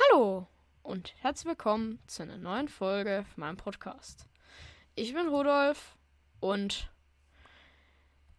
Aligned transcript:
Hallo 0.00 0.46
und 0.84 1.12
herzlich 1.18 1.46
willkommen 1.46 1.98
zu 2.06 2.22
einer 2.22 2.36
neuen 2.36 2.68
Folge 2.68 3.24
von 3.34 3.40
meinem 3.40 3.56
Podcast. 3.56 4.26
Ich 4.94 5.12
bin 5.12 5.26
Rudolf 5.26 5.96
und 6.38 6.88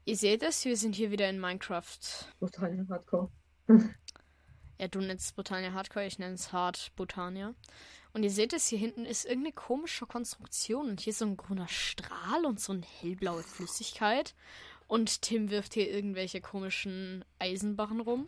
ihr 0.05 0.15
seht 0.15 0.41
es, 0.41 0.63
wir 0.63 0.77
sind 0.77 0.95
hier 0.95 1.11
wieder 1.11 1.29
in 1.29 1.37
Minecraft. 1.37 1.97
Botania 2.39 2.85
Hardcore. 2.87 3.29
Ja, 4.77 4.87
du 4.87 5.01
nennst 5.01 5.25
es 5.25 5.31
Botania 5.33 5.73
Hardcore, 5.73 6.05
ich 6.05 6.17
nenne 6.17 6.35
es 6.35 6.53
Hard 6.53 6.93
Botania. 6.95 7.53
Und 8.13 8.23
ihr 8.23 8.31
seht 8.31 8.53
es, 8.53 8.67
hier 8.67 8.79
hinten 8.79 9.05
ist 9.05 9.25
irgendeine 9.25 9.53
komische 9.53 10.05
Konstruktion 10.05 10.87
und 10.89 11.01
hier 11.01 11.11
ist 11.11 11.19
so 11.19 11.25
ein 11.25 11.35
grüner 11.35 11.67
Strahl 11.67 12.45
und 12.45 12.61
so 12.61 12.71
eine 12.71 12.85
hellblaue 12.85 13.43
Flüssigkeit. 13.43 14.33
Und 14.89 15.21
Tim 15.21 15.51
wirft 15.51 15.75
hier 15.75 15.87
irgendwelche 15.87 16.41
komischen 16.41 17.23
Eisenbarren 17.37 17.99
rum. 17.99 18.25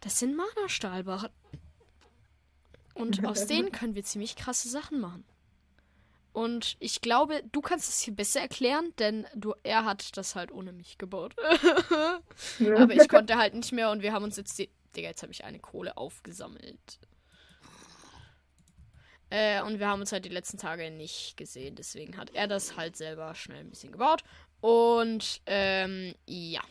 Das 0.00 0.18
sind 0.18 0.36
Mana-Stahlbarren. 0.36 1.30
Und 2.92 3.24
aus 3.26 3.46
denen 3.46 3.72
können 3.72 3.94
wir 3.94 4.04
ziemlich 4.04 4.36
krasse 4.36 4.68
Sachen 4.68 5.00
machen. 5.00 5.24
Und 6.34 6.76
ich 6.80 7.00
glaube, 7.00 7.44
du 7.52 7.60
kannst 7.60 7.88
es 7.88 8.00
hier 8.00 8.12
besser 8.12 8.40
erklären, 8.40 8.92
denn 8.98 9.24
du, 9.36 9.54
er 9.62 9.84
hat 9.84 10.16
das 10.16 10.34
halt 10.34 10.50
ohne 10.50 10.72
mich 10.72 10.98
gebaut. 10.98 11.36
Aber 12.58 12.92
ich 12.92 13.08
konnte 13.08 13.38
halt 13.38 13.54
nicht 13.54 13.70
mehr 13.70 13.92
und 13.92 14.02
wir 14.02 14.12
haben 14.12 14.24
uns 14.24 14.36
jetzt 14.36 14.58
die. 14.58 14.68
Digga, 14.96 15.08
jetzt 15.08 15.22
habe 15.22 15.32
ich 15.32 15.44
eine 15.44 15.60
Kohle 15.60 15.96
aufgesammelt. 15.96 16.98
Äh, 19.30 19.62
und 19.62 19.78
wir 19.78 19.86
haben 19.86 20.00
uns 20.00 20.10
halt 20.10 20.24
die 20.24 20.30
letzten 20.30 20.58
Tage 20.58 20.90
nicht 20.90 21.36
gesehen. 21.36 21.76
Deswegen 21.76 22.16
hat 22.16 22.30
er 22.34 22.48
das 22.48 22.76
halt 22.76 22.96
selber 22.96 23.36
schnell 23.36 23.60
ein 23.60 23.70
bisschen 23.70 23.92
gebaut. 23.92 24.24
Und 24.60 25.40
ähm, 25.46 26.16
ja. 26.26 26.62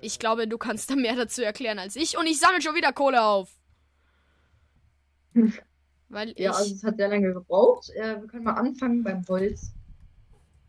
Ich 0.00 0.18
glaube, 0.18 0.48
du 0.48 0.58
kannst 0.58 0.90
da 0.90 0.96
mehr 0.96 1.14
dazu 1.14 1.44
erklären 1.44 1.78
als 1.78 1.94
ich. 1.94 2.18
Und 2.18 2.26
ich 2.26 2.40
sammle 2.40 2.60
schon 2.60 2.74
wieder 2.74 2.92
Kohle 2.92 3.22
auf. 3.22 3.50
Weil 6.08 6.32
Ja, 6.36 6.52
also 6.52 6.74
es 6.74 6.84
hat 6.84 6.96
sehr 6.96 7.08
lange 7.08 7.32
gebraucht. 7.32 7.90
Äh, 7.90 8.20
wir 8.20 8.28
können 8.28 8.44
mal 8.44 8.54
anfangen 8.54 9.02
beim 9.02 9.24
Holz. 9.28 9.72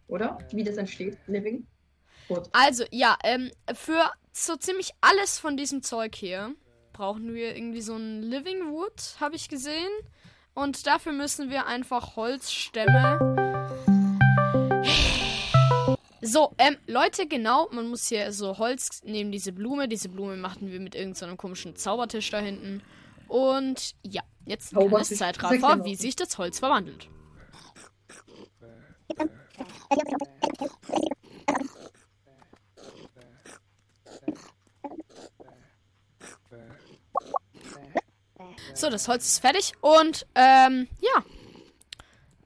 Oder? 0.07 0.37
Wie 0.51 0.63
das 0.63 0.77
entsteht. 0.77 1.17
Living. 1.27 1.67
Gut. 2.27 2.49
Also, 2.51 2.83
ja, 2.91 3.17
ähm, 3.23 3.51
für 3.73 4.11
so 4.33 4.55
ziemlich 4.55 4.91
alles 5.01 5.39
von 5.39 5.57
diesem 5.57 5.83
Zeug 5.83 6.15
hier 6.15 6.53
brauchen 6.93 7.33
wir 7.33 7.55
irgendwie 7.55 7.81
so 7.81 7.95
ein 7.95 8.23
Living 8.23 8.71
Wood, 8.71 9.17
habe 9.19 9.35
ich 9.35 9.49
gesehen. 9.49 9.91
Und 10.53 10.87
dafür 10.87 11.13
müssen 11.13 11.51
wir 11.51 11.67
einfach 11.67 12.15
Holzstämme. 12.15 13.19
So, 16.21 16.51
ähm, 16.57 16.77
Leute, 16.87 17.27
genau, 17.27 17.69
man 17.71 17.87
muss 17.87 18.07
hier 18.07 18.31
so 18.33 18.57
Holz 18.57 19.03
nehmen, 19.03 19.31
diese 19.31 19.51
Blume. 19.51 19.87
Diese 19.87 20.09
Blume 20.09 20.35
machten 20.35 20.71
wir 20.71 20.79
mit 20.79 20.95
irgendeinem 20.95 21.31
so 21.31 21.35
komischen 21.35 21.75
Zaubertisch 21.75 22.31
da 22.31 22.39
hinten. 22.39 22.81
Und 23.27 23.95
ja, 24.03 24.23
jetzt 24.45 24.71
Zaubertisch, 24.71 25.17
Zeitraffer, 25.17 25.55
genau. 25.55 25.85
wie 25.85 25.95
sich 25.95 26.15
das 26.15 26.37
Holz 26.37 26.59
verwandelt. 26.59 27.09
So, 38.73 38.91
das 38.91 39.07
Holz 39.07 39.25
ist 39.25 39.39
fertig 39.39 39.73
und 39.81 40.27
ähm, 40.35 40.87
ja. 40.99 41.23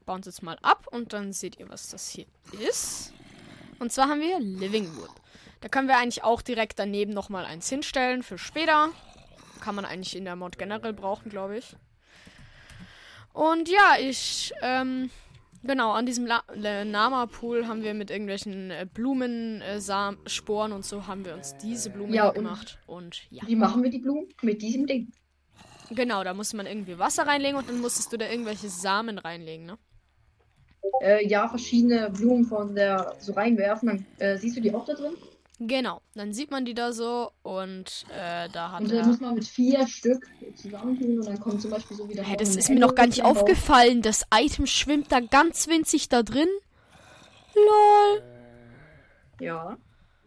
Bauen 0.05 0.21
es 0.21 0.27
jetzt 0.27 0.43
mal 0.43 0.57
ab 0.61 0.87
und 0.89 1.11
dann 1.11 1.33
seht 1.33 1.59
ihr, 1.59 1.69
was 1.69 1.89
das 1.89 2.09
hier 2.09 2.25
ist. 2.59 3.13
Und 3.79 3.91
zwar 3.91 4.07
haben 4.07 4.21
wir 4.21 4.39
Living 4.39 4.95
Wood. 4.95 5.09
Da 5.59 5.67
können 5.67 5.89
wir 5.89 5.97
eigentlich 5.97 6.23
auch 6.23 6.41
direkt 6.41 6.79
daneben 6.79 7.13
nochmal 7.13 7.45
eins 7.45 7.67
hinstellen 7.67 8.23
für 8.23 8.37
später. 8.37 8.89
Kann 9.61 9.75
man 9.75 9.85
eigentlich 9.85 10.15
in 10.17 10.25
der 10.25 10.35
Mod 10.35 10.57
generell 10.57 10.91
brauchen, 10.93 11.29
glaube 11.29 11.57
ich. 11.57 11.75
Und 13.33 13.69
ja, 13.69 13.95
ich, 13.99 14.51
ähm, 14.61 15.09
genau, 15.63 15.91
an 15.91 16.05
diesem 16.05 16.25
La 16.25 16.43
Nama-Pool 16.83 17.67
haben 17.67 17.81
wir 17.83 17.93
mit 17.93 18.09
irgendwelchen 18.11 18.71
äh, 18.71 18.85
Blumen, 18.93 19.61
äh, 19.61 19.79
Sam 19.79 20.17
Sporen 20.25 20.73
und 20.73 20.83
so 20.83 21.07
haben 21.07 21.23
wir 21.23 21.33
uns 21.33 21.55
diese 21.57 21.89
Blumen 21.91 22.13
Ja, 22.13 22.23
hier 22.23 22.29
und- 22.31 22.35
gemacht. 22.43 22.79
Und 22.87 23.21
ja. 23.31 23.43
Wie 23.47 23.55
machen 23.55 23.83
wir 23.83 23.89
die 23.89 23.99
Blumen? 23.99 24.27
Mit 24.41 24.61
diesem 24.61 24.85
Ding. 24.85 25.13
Genau, 25.91 26.23
da 26.23 26.33
musste 26.33 26.57
man 26.57 26.65
irgendwie 26.65 26.97
Wasser 26.99 27.27
reinlegen 27.27 27.57
und 27.57 27.69
dann 27.69 27.79
musstest 27.79 28.11
du 28.11 28.17
da 28.17 28.27
irgendwelche 28.29 28.69
Samen 28.69 29.17
reinlegen, 29.17 29.65
ne? 29.65 29.77
Äh, 31.01 31.27
ja, 31.27 31.47
verschiedene 31.47 32.09
Blumen 32.09 32.45
von 32.45 32.73
der 32.75 33.15
so 33.19 33.33
reinwerfen. 33.33 33.87
Dann 33.87 34.05
äh, 34.17 34.37
siehst 34.37 34.57
du 34.57 34.61
die 34.61 34.73
auch 34.73 34.85
da 34.85 34.93
drin. 34.93 35.13
Genau, 35.63 36.01
dann 36.15 36.33
sieht 36.33 36.49
man 36.49 36.65
die 36.65 36.73
da 36.73 36.91
so 36.91 37.31
und 37.43 38.05
äh, 38.09 38.49
da 38.49 38.71
hat 38.71 38.81
Und 38.81 38.89
dann 38.89 38.97
er. 38.97 39.05
muss 39.05 39.19
man 39.19 39.35
mit 39.35 39.45
vier 39.47 39.85
Stück 39.87 40.25
zusammentun 40.55 41.19
und 41.19 41.27
dann 41.27 41.39
kommt 41.39 41.61
zum 41.61 41.69
Beispiel 41.69 41.95
so 41.95 42.09
wieder. 42.09 42.23
Hä, 42.23 42.35
das 42.35 42.55
ist 42.55 42.67
mir 42.69 42.79
noch 42.79 42.95
gar 42.95 43.05
nicht 43.05 43.23
aufgefallen. 43.23 44.01
Das 44.01 44.25
Item 44.33 44.65
schwimmt 44.65 45.11
da 45.11 45.19
ganz 45.19 45.67
winzig 45.67 46.09
da 46.09 46.23
drin. 46.23 46.47
Lol. 47.53 48.23
Ja, 49.39 49.77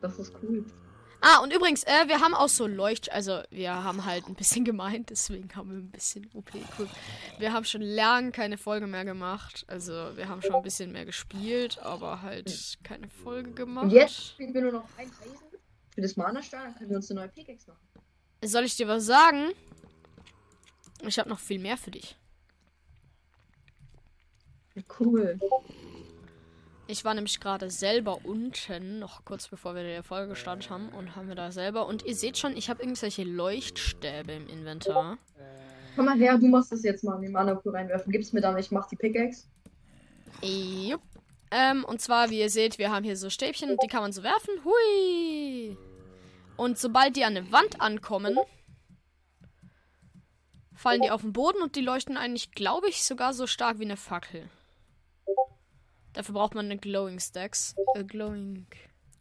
das 0.00 0.20
ist 0.20 0.32
cool. 0.40 0.64
Ah, 1.26 1.38
und 1.38 1.54
übrigens, 1.54 1.84
äh, 1.84 2.06
wir 2.06 2.20
haben 2.20 2.34
auch 2.34 2.50
so 2.50 2.66
Leucht... 2.66 3.10
Also, 3.10 3.40
wir 3.48 3.72
haben 3.72 4.04
halt 4.04 4.28
ein 4.28 4.34
bisschen 4.34 4.62
gemeint, 4.70 5.08
deswegen 5.08 5.48
haben 5.56 5.70
wir 5.70 5.78
ein 5.78 5.90
bisschen 5.90 6.28
OP 6.34 6.52
geguckt. 6.52 6.94
Wir 7.38 7.54
haben 7.54 7.64
schon 7.64 7.80
lange 7.80 8.30
keine 8.30 8.58
Folge 8.58 8.86
mehr 8.86 9.06
gemacht. 9.06 9.64
Also, 9.66 9.92
wir 10.16 10.28
haben 10.28 10.42
schon 10.42 10.54
ein 10.54 10.62
bisschen 10.62 10.92
mehr 10.92 11.06
gespielt, 11.06 11.78
aber 11.78 12.20
halt 12.20 12.78
keine 12.82 13.08
Folge 13.08 13.52
gemacht. 13.52 13.84
Und 13.84 13.90
jetzt 13.92 14.32
spielen 14.32 14.52
wir 14.52 14.60
nur 14.60 14.72
noch 14.72 14.88
ein 14.98 15.08
Eisen 15.08 15.58
für 15.94 16.02
das 16.02 16.14
Mana-Stahl. 16.16 16.64
Dann 16.64 16.74
können 16.74 16.90
wir 16.90 16.96
uns 16.96 17.10
eine 17.10 17.20
neue 17.20 17.30
Pickaxe 17.30 17.70
machen. 17.70 17.80
Soll 18.44 18.64
ich 18.64 18.76
dir 18.76 18.86
was 18.86 19.06
sagen? 19.06 19.52
Ich 21.06 21.18
habe 21.18 21.30
noch 21.30 21.38
viel 21.38 21.58
mehr 21.58 21.78
für 21.78 21.90
dich. 21.90 22.18
Cool. 25.00 25.38
Ich 26.86 27.04
war 27.04 27.14
nämlich 27.14 27.40
gerade 27.40 27.70
selber 27.70 28.18
unten, 28.24 28.98
noch 28.98 29.24
kurz 29.24 29.48
bevor 29.48 29.74
wir 29.74 29.82
die 29.82 30.02
Folge 30.02 30.30
gestartet 30.30 30.68
haben, 30.68 30.90
und 30.90 31.16
haben 31.16 31.28
wir 31.28 31.34
da 31.34 31.50
selber. 31.50 31.86
Und 31.86 32.04
ihr 32.04 32.14
seht 32.14 32.36
schon, 32.36 32.56
ich 32.56 32.68
habe 32.68 32.82
irgendwelche 32.82 33.24
Leuchtstäbe 33.24 34.32
im 34.32 34.48
Inventar. 34.48 35.16
Komm 35.96 36.04
mal 36.06 36.18
her, 36.18 36.36
du 36.36 36.46
machst 36.46 36.72
das 36.72 36.82
jetzt 36.82 37.02
mal 37.02 37.16
in 37.16 37.22
den 37.22 37.32
Mana-Pool 37.32 37.74
reinwerfen. 37.74 38.12
Gib's 38.12 38.32
mir 38.32 38.40
dann, 38.42 38.58
ich 38.58 38.70
mach 38.70 38.86
die 38.88 38.96
Pickaxe. 38.96 39.46
Jupp. 40.42 41.00
Ähm, 41.50 41.84
und 41.84 42.00
zwar, 42.00 42.30
wie 42.30 42.40
ihr 42.40 42.50
seht, 42.50 42.78
wir 42.78 42.90
haben 42.90 43.04
hier 43.04 43.16
so 43.16 43.30
Stäbchen 43.30 43.70
und 43.70 43.82
die 43.82 43.86
kann 43.86 44.02
man 44.02 44.12
so 44.12 44.22
werfen. 44.22 44.54
Hui. 44.64 45.78
Und 46.56 46.78
sobald 46.78 47.16
die 47.16 47.24
an 47.24 47.36
eine 47.36 47.50
Wand 47.52 47.80
ankommen, 47.80 48.36
fallen 50.74 51.00
die 51.00 51.10
auf 51.10 51.22
den 51.22 51.32
Boden 51.32 51.62
und 51.62 51.76
die 51.76 51.80
leuchten 51.80 52.16
eigentlich, 52.16 52.52
glaube 52.52 52.88
ich, 52.88 53.04
sogar 53.04 53.32
so 53.32 53.46
stark 53.46 53.78
wie 53.78 53.84
eine 53.84 53.96
Fackel. 53.96 54.50
Dafür 56.14 56.34
braucht 56.34 56.54
man 56.54 56.66
eine 56.66 56.78
Glowing 56.78 57.20
Stacks. 57.20 57.74
Äh, 57.94 58.04
glowing. 58.04 58.66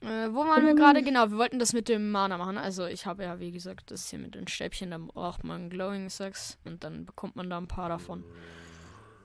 Äh, 0.01 0.29
wo 0.31 0.45
waren 0.45 0.65
wir 0.65 0.75
gerade? 0.75 1.01
Genau, 1.01 1.29
wir 1.29 1.37
wollten 1.37 1.59
das 1.59 1.73
mit 1.73 1.89
dem 1.89 2.11
Mana 2.11 2.37
machen. 2.37 2.57
Also 2.57 2.85
ich 2.85 3.05
habe 3.05 3.23
ja, 3.23 3.39
wie 3.39 3.51
gesagt, 3.51 3.91
das 3.91 4.09
hier 4.09 4.19
mit 4.19 4.35
den 4.35 4.47
Stäbchen, 4.47 4.91
dann 4.91 5.07
braucht 5.07 5.43
man 5.43 5.69
Glowing 5.69 6.09
Stacks 6.09 6.57
und 6.65 6.83
dann 6.83 7.05
bekommt 7.05 7.35
man 7.35 7.49
da 7.49 7.57
ein 7.57 7.67
paar 7.67 7.89
davon. 7.89 8.23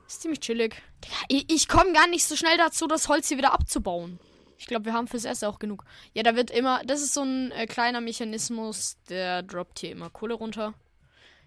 Ist 0.07 0.21
ziemlich 0.21 0.39
chillig. 0.39 0.81
Ich, 1.27 1.45
ich 1.51 1.67
komme 1.67 1.93
gar 1.93 2.07
nicht 2.07 2.25
so 2.25 2.35
schnell 2.35 2.57
dazu, 2.57 2.87
das 2.87 3.07
Holz 3.07 3.27
hier 3.27 3.37
wieder 3.37 3.53
abzubauen. 3.53 4.19
Ich 4.57 4.67
glaube, 4.67 4.85
wir 4.85 4.93
haben 4.93 5.07
fürs 5.07 5.25
Erste 5.25 5.47
auch 5.47 5.59
genug. 5.59 5.85
Ja, 6.13 6.23
da 6.23 6.35
wird 6.35 6.49
immer. 6.51 6.81
Das 6.85 7.01
ist 7.01 7.13
so 7.13 7.21
ein 7.21 7.51
äh, 7.51 7.65
kleiner 7.65 8.01
Mechanismus, 8.01 8.97
der 9.09 9.43
droppt 9.43 9.79
hier 9.79 9.91
immer 9.91 10.09
Kohle 10.09 10.33
runter. 10.33 10.73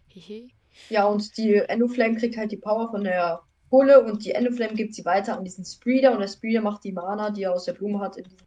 Hehe. 0.08 0.50
Ja, 0.88 1.04
und 1.04 1.36
die 1.36 1.54
Endoflame 1.54 2.16
kriegt 2.16 2.36
halt 2.36 2.52
die 2.52 2.56
Power 2.56 2.90
von 2.90 3.04
der 3.04 3.42
Kohle 3.72 4.04
und 4.04 4.22
die 4.22 4.32
Endoflame 4.32 4.74
gibt 4.74 4.94
sie 4.94 5.06
weiter 5.06 5.38
an 5.38 5.44
diesen 5.44 5.64
Spreeder 5.64 6.12
und 6.12 6.20
der 6.20 6.28
Spreeder 6.28 6.60
macht 6.60 6.84
die 6.84 6.92
Mana, 6.92 7.30
die 7.30 7.44
er 7.44 7.54
aus 7.54 7.64
der 7.64 7.72
Blume 7.72 8.00
hat. 8.00 8.18
In 8.18 8.24
diesen 8.24 8.46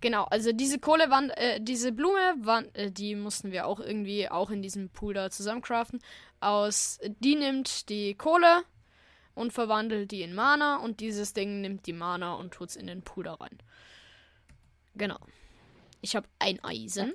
Genau, 0.00 0.24
also 0.24 0.50
diese 0.52 0.80
Kohle 0.80 1.08
äh, 1.36 1.60
diese 1.60 1.92
Blume 1.92 2.34
waren, 2.38 2.74
äh, 2.74 2.90
die 2.90 3.14
mussten 3.14 3.52
wir 3.52 3.68
auch 3.68 3.78
irgendwie 3.78 4.28
auch 4.28 4.50
in 4.50 4.62
diesem 4.62 4.90
Pool 4.90 5.14
da 5.14 5.30
zusammencraften. 5.30 6.00
Aus, 6.40 6.98
die 7.20 7.36
nimmt 7.36 7.88
die 7.88 8.16
Kohle 8.16 8.64
und 9.36 9.52
verwandelt 9.52 10.10
die 10.10 10.22
in 10.22 10.34
Mana 10.34 10.78
und 10.78 10.98
dieses 10.98 11.32
Ding 11.32 11.60
nimmt 11.60 11.86
die 11.86 11.92
Mana 11.92 12.34
und 12.34 12.52
tut's 12.52 12.74
in 12.74 12.88
den 12.88 13.02
Pool 13.02 13.24
da 13.24 13.34
rein. 13.34 13.58
Genau. 14.96 15.20
Ich 16.00 16.16
habe 16.16 16.26
ein 16.40 16.62
Eisen 16.64 17.14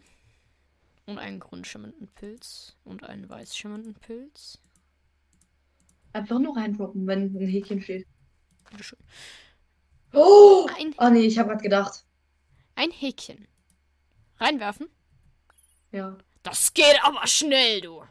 und 1.06 1.20
einen 1.20 1.42
grünschimmernden 1.42 2.08
Pilz 2.08 2.78
und 2.86 3.04
einen 3.04 3.28
weißschimmernden 3.28 3.96
Pilz. 3.96 4.60
Einfach 6.14 6.40
nur 6.40 6.56
reindroppen, 6.58 7.08
wenn 7.08 7.36
ein 7.36 7.48
Häkchen 7.48 7.82
steht. 7.82 8.08
Bitteschön. 8.70 9.00
Oh! 10.14 10.68
Ein, 10.78 10.94
Ah 10.98 11.10
nee, 11.10 11.22
ich 11.26 11.38
habe 11.40 11.50
gerade 11.50 11.64
gedacht. 11.64 12.06
ein 12.76 12.92
Häkchen. 12.92 13.48
Reinwerfen. 14.38 14.88
Ja. 15.92 16.18
Das 16.44 16.74
geht 16.74 16.98
aber 17.04 17.26
schnell, 17.28 17.82
du. 17.82 18.04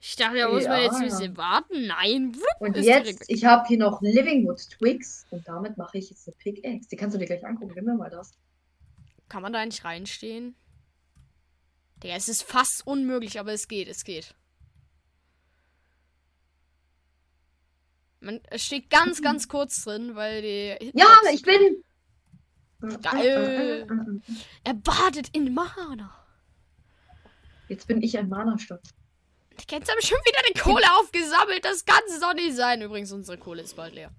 Ich 0.00 0.16
dachte, 0.16 0.38
da 0.38 0.48
muss 0.48 0.64
man 0.64 0.78
Ja. 0.78 0.82
jetzt 0.84 0.94
ein 0.96 1.04
bisschen 1.04 1.36
warten. 1.36 1.86
Nein. 1.86 2.34
Wupp, 2.34 2.60
Und 2.60 2.76
jetzt, 2.76 3.24
ich 3.28 3.44
habe 3.44 3.66
hier 3.68 3.78
noch 3.78 4.00
Livingwood 4.00 4.58
Twigs 4.70 5.26
und 5.30 5.46
damit 5.46 5.76
mache 5.76 5.98
ich 5.98 6.08
jetzt 6.10 6.26
eine 6.26 6.34
Pickaxe. 6.36 6.88
Die 6.88 6.96
kannst 6.96 7.14
du 7.14 7.18
dir 7.18 7.26
gleich 7.26 7.44
angucken. 7.44 7.72
Gib 7.74 7.84
mir 7.84 7.94
mal 7.94 8.08
das. 8.10 8.32
Kann 9.28 9.42
man 9.42 9.52
da 9.52 9.64
nicht 9.64 9.84
reinstehen? 9.84 10.56
Digga, 12.02 12.14
es 12.14 12.28
ist 12.30 12.42
fast 12.42 12.86
unmöglich, 12.86 13.38
aber 13.38 13.52
es 13.52 13.68
geht, 13.68 13.88
es 13.88 14.04
geht. 14.04 14.34
Man, 18.20 18.40
es 18.50 18.64
steht 18.64 18.90
ganz, 18.90 19.22
ganz 19.22 19.48
kurz 19.48 19.84
drin, 19.84 20.14
weil 20.14 20.42
die. 20.42 20.90
Ja, 20.94 21.08
ich 21.32 21.42
bin. 21.42 21.82
Geil. 23.02 23.86
Er 24.64 24.74
badet 24.74 25.28
in 25.32 25.52
Mana. 25.52 26.14
Jetzt 27.68 27.86
bin 27.86 28.02
ich 28.02 28.18
ein 28.18 28.28
Mana-Stadt. 28.28 28.82
Die 29.60 29.66
Kids 29.66 29.90
haben 29.90 30.00
schon 30.00 30.18
wieder 30.24 30.40
die 30.48 30.58
Kohle 30.58 30.84
aufgesammelt. 30.98 31.64
Das 31.64 31.84
kann 31.84 32.00
es 32.08 32.20
doch 32.20 32.32
nicht 32.34 32.56
sein. 32.56 32.80
Übrigens, 32.80 33.12
unsere 33.12 33.36
Kohle 33.36 33.62
ist 33.62 33.76
bald 33.76 33.94
leer. 33.94 34.10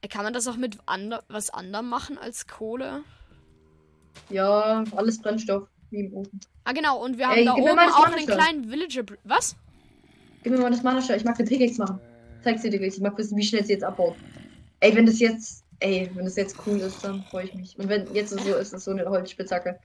Äh, 0.00 0.08
Kann 0.08 0.24
man 0.24 0.32
das 0.32 0.46
auch 0.48 0.56
mit 0.56 0.78
ander 0.86 1.22
was 1.28 1.50
anderem 1.50 1.88
machen 1.88 2.16
als 2.18 2.46
Kohle? 2.46 3.04
Ja, 4.30 4.84
alles 4.96 5.20
Brennstoff. 5.20 5.68
Wie 5.90 6.00
im 6.00 6.14
Ofen. 6.14 6.40
Ah, 6.64 6.72
genau. 6.72 7.02
Und 7.04 7.18
wir 7.18 7.28
haben 7.28 7.38
Ey, 7.38 7.44
da 7.44 7.54
oben 7.54 7.68
auch 7.78 8.06
Mana-Stein. 8.08 8.26
kleinen 8.26 8.70
Villager. 8.70 9.04
Was? 9.24 9.56
Gib 10.42 10.52
mir 10.52 10.58
mal 10.58 10.70
das 10.70 10.82
Mana-Stadt. 10.82 11.16
Ich 11.18 11.24
mag 11.24 11.38
eine 11.38 11.48
Pickaxe 11.48 11.80
machen. 11.80 12.00
Zeig's 12.42 12.62
dir 12.62 12.70
gleich. 12.70 12.94
Ich 12.94 13.00
mag 13.00 13.16
wissen, 13.18 13.36
wie 13.36 13.42
schnell 13.42 13.64
sie 13.64 13.72
jetzt 13.74 13.84
abbaut. 13.84 14.14
Ey, 14.80 14.94
wenn 14.94 15.06
das 15.06 15.18
jetzt. 15.18 15.64
Ey, 15.80 16.10
wenn 16.14 16.24
das 16.24 16.36
jetzt 16.36 16.56
cool 16.66 16.78
ist, 16.78 17.02
dann 17.02 17.22
freue 17.24 17.44
ich 17.46 17.54
mich. 17.54 17.78
Und 17.78 17.88
wenn 17.88 18.12
jetzt 18.14 18.30
so 18.30 18.54
ist, 18.54 18.72
ist 18.72 18.84
so 18.84 18.90
eine 18.90 19.06
Holzspitzhacke. 19.08 19.78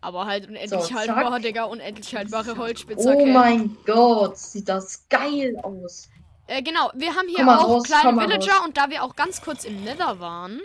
Aber 0.00 0.26
halt 0.26 0.48
unendlich 0.48 0.70
So, 0.70 0.78
zack. 0.80 1.08
haltbar, 1.08 1.40
Digga. 1.40 1.64
Unendlich 1.64 2.14
haltbare 2.14 2.56
Holzspitzhacke. 2.56 3.18
Oh 3.18 3.26
mein 3.26 3.76
Gott, 3.84 4.38
sieht 4.38 4.68
das 4.68 5.06
geil 5.08 5.56
aus. 5.62 6.08
Äh, 6.46 6.62
genau, 6.62 6.90
wir 6.94 7.14
haben 7.14 7.28
hier 7.28 7.46
auch 7.46 7.68
raus, 7.68 7.82
kleine 7.84 8.18
Villager 8.18 8.64
und 8.64 8.78
da 8.78 8.88
wir 8.88 9.02
auch 9.02 9.16
ganz 9.16 9.42
kurz 9.42 9.64
im 9.64 9.84
Nether 9.84 10.18
waren, 10.20 10.60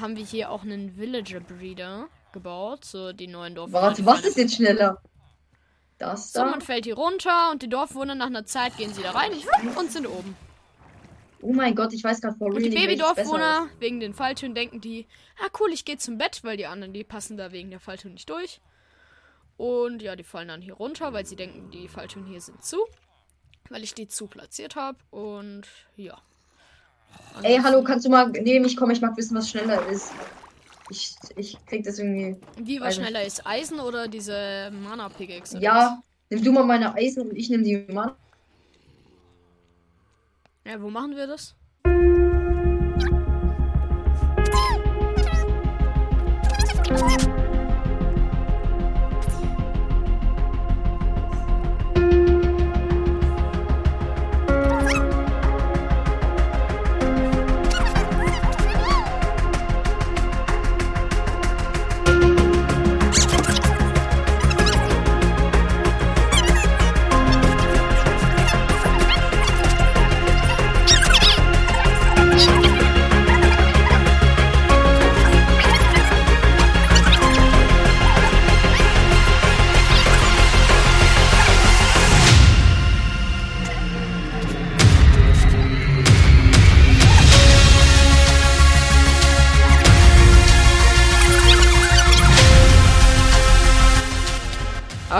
haben 0.00 0.16
wir 0.16 0.24
hier 0.24 0.50
auch 0.50 0.62
einen 0.64 0.96
Villager 0.96 1.38
Breeder 1.38 2.08
gebaut. 2.32 2.84
So 2.84 3.12
die 3.12 3.28
neuen 3.28 3.54
Dorfbewohner. 3.54 3.86
Warte, 3.88 4.04
was 4.06 4.22
ist 4.22 4.36
jetzt 4.36 4.56
schneller? 4.56 5.00
Das 5.98 6.32
So, 6.32 6.40
da? 6.40 6.46
man 6.46 6.60
fällt 6.60 6.84
hier 6.84 6.96
runter 6.96 7.50
und 7.50 7.62
die 7.62 7.68
Dorfbewohner 7.68 8.14
nach 8.14 8.26
einer 8.26 8.44
Zeit 8.44 8.76
gehen 8.76 8.94
sie 8.94 9.02
da 9.02 9.10
rein 9.10 9.32
und 9.76 9.90
sind 9.90 10.06
oben. 10.06 10.36
Oh 11.40 11.52
mein 11.52 11.74
Gott, 11.74 11.92
ich 11.92 12.02
weiß 12.02 12.20
gerade 12.20 12.36
vor 12.36 12.48
Und 12.48 12.58
die 12.58 12.64
really, 12.64 12.74
welches 12.74 12.98
besser 12.98 13.14
Babydorfbewohner, 13.14 13.68
wegen 13.78 14.00
den 14.00 14.14
Falltüren, 14.14 14.54
denken 14.54 14.80
die, 14.80 15.06
ah 15.40 15.48
cool, 15.60 15.70
ich 15.72 15.84
gehe 15.84 15.96
zum 15.96 16.18
Bett, 16.18 16.40
weil 16.42 16.56
die 16.56 16.66
anderen, 16.66 16.92
die 16.92 17.04
passen 17.04 17.36
da 17.36 17.52
wegen 17.52 17.70
der 17.70 17.80
Falltür 17.80 18.10
nicht 18.10 18.28
durch. 18.28 18.60
Und 19.56 20.02
ja, 20.02 20.16
die 20.16 20.24
fallen 20.24 20.48
dann 20.48 20.62
hier 20.62 20.74
runter, 20.74 21.12
weil 21.12 21.26
sie 21.26 21.36
denken, 21.36 21.70
die 21.70 21.88
Falltüren 21.88 22.26
hier 22.26 22.40
sind 22.40 22.64
zu. 22.64 22.78
Weil 23.70 23.82
ich 23.82 23.94
die 23.94 24.08
zu 24.08 24.26
platziert 24.26 24.76
habe. 24.76 24.98
Und 25.10 25.64
ja. 25.96 26.16
ist. 27.36 27.44
Ey, 27.44 27.58
hallo, 27.62 27.82
kannst 27.82 28.06
du 28.06 28.10
mal 28.10 28.28
neben 28.30 28.64
mich 28.64 28.76
kommen? 28.76 28.92
Ich 28.92 29.00
mag 29.00 29.16
wissen, 29.16 29.36
was 29.36 29.50
schneller 29.50 29.84
ist. 29.88 30.12
Ich, 30.90 31.16
ich 31.36 31.66
krieg 31.66 31.84
das 31.84 31.98
irgendwie. 31.98 32.36
Wie 32.56 32.78
nicht. 32.78 32.94
schneller 32.94 33.22
ist? 33.24 33.46
Eisen 33.46 33.78
oder 33.80 34.08
diese 34.08 34.70
Mana 34.70 35.08
Pickaxe? 35.08 35.58
Ja, 35.58 36.00
nimm 36.30 36.42
du 36.42 36.52
mal 36.52 36.64
meine 36.64 36.94
Eisen 36.94 37.28
und 37.28 37.36
ich 37.36 37.50
nehme 37.50 37.62
die 37.62 37.76
Mana. 37.92 38.16
Ja, 40.64 40.80
wo 40.80 40.90
machen 40.90 41.16
wir 41.16 41.26
das? 41.26 41.54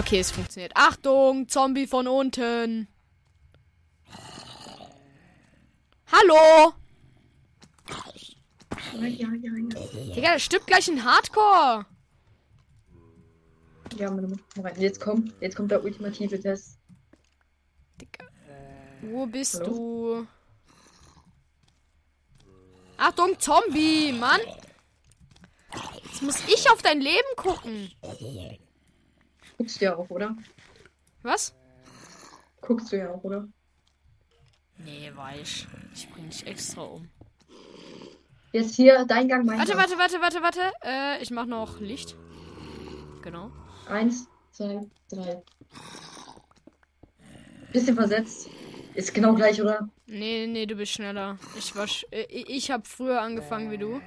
Okay, 0.09 0.21
es 0.21 0.31
funktioniert. 0.31 0.73
Achtung, 0.75 1.49
Zombie 1.49 1.87
von 1.87 2.09
unten. 2.09 2.89
Hallo? 6.11 6.73
Ja, 8.95 9.07
ja, 9.07 9.29
ja, 9.35 9.53
ja. 9.55 10.15
Digga, 10.15 10.33
das 10.33 10.43
stimmt 10.45 10.67
gleich 10.67 10.89
in 10.89 11.05
Hardcore. 11.05 11.85
Ja, 13.99 14.09
rein. 14.09 14.81
Jetzt 14.81 14.99
kommt, 14.99 15.35
jetzt 15.43 15.55
kommt 15.55 15.71
der 15.73 15.85
ultimative 15.85 16.41
Test. 16.41 16.79
Digga. 18.01 18.25
Wo 19.03 19.27
bist 19.27 19.61
Hallo? 19.61 20.23
du? 20.23 20.27
Achtung, 22.97 23.39
Zombie, 23.39 24.13
Mann. 24.13 24.41
Jetzt 26.03 26.23
muss 26.23 26.49
ich 26.49 26.71
auf 26.71 26.81
dein 26.81 27.03
Leben 27.03 27.29
gucken. 27.37 27.93
Guckst 29.59 29.81
du 29.81 29.85
ja 29.87 29.97
auch, 29.97 30.09
oder? 30.09 30.37
Was? 31.23 31.55
Guckst 32.61 32.93
du 32.93 32.97
ja 32.99 33.11
auch, 33.11 33.23
oder? 33.25 33.49
Nee, 34.79 35.11
weiß. 35.15 35.67
Ich 35.95 36.09
bring 36.11 36.29
dich 36.31 36.47
extra 36.47 36.83
um. 36.83 37.09
Jetzt 38.53 38.77
hier 38.77 39.05
dein 39.05 39.29
Gang, 39.29 39.45
mein 39.45 39.59
Warte, 39.59 39.73
Gang. 39.73 39.81
warte, 39.81 39.99
warte, 39.99 40.21
warte, 40.21 40.43
warte. 40.43 40.61
Äh, 40.83 41.23
ich 41.23 41.31
mach 41.31 41.47
noch 41.47 41.81
Licht. 41.81 42.17
Genau. 43.23 43.51
Eins, 43.89 44.29
zwei, 44.53 44.81
drei. 45.11 45.43
Bisschen 47.73 47.97
versetzt. 47.97 48.49
Ist 48.95 49.13
genau 49.13 49.35
gleich, 49.35 49.61
oder? 49.61 49.89
Nee, 50.07 50.47
nee, 50.47 50.67
du 50.67 50.77
bist 50.77 50.93
schneller. 50.93 51.39
Ich 51.59 51.75
war 51.77 51.87
sch 51.87 52.07
äh, 52.11 52.23
ich 52.31 52.71
habe 52.71 52.85
früher 52.87 53.21
angefangen 53.21 53.71
wie 53.71 53.79
du. 53.79 54.01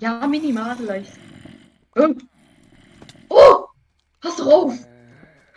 Ja, 0.00 0.26
minimal 0.26 0.76
vielleicht. 0.76 1.12
Oh! 3.28 3.68
Pass 4.20 4.36
drauf! 4.36 4.74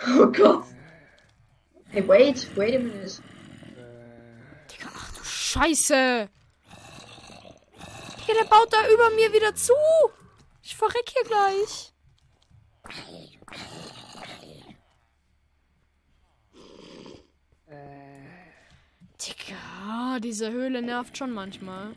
Oh 0.05 0.27
Gott! 0.27 0.65
Hey, 1.89 2.07
wait, 2.07 2.47
wait 2.55 2.75
a 2.75 2.79
minute. 2.79 3.21
Digga, 4.69 4.89
ach 4.93 5.11
du 5.13 5.23
Scheiße. 5.23 6.29
Digga, 8.19 8.33
der 8.39 8.49
baut 8.49 8.71
da 8.71 8.87
über 8.93 9.09
mir 9.11 9.33
wieder 9.33 9.55
zu. 9.55 9.73
Ich 10.61 10.75
verreck 10.75 11.09
hier 11.09 11.23
gleich. 11.23 11.93
Digga, 19.19 20.19
diese 20.19 20.51
Höhle 20.51 20.81
nervt 20.81 21.17
schon 21.17 21.31
manchmal. 21.31 21.95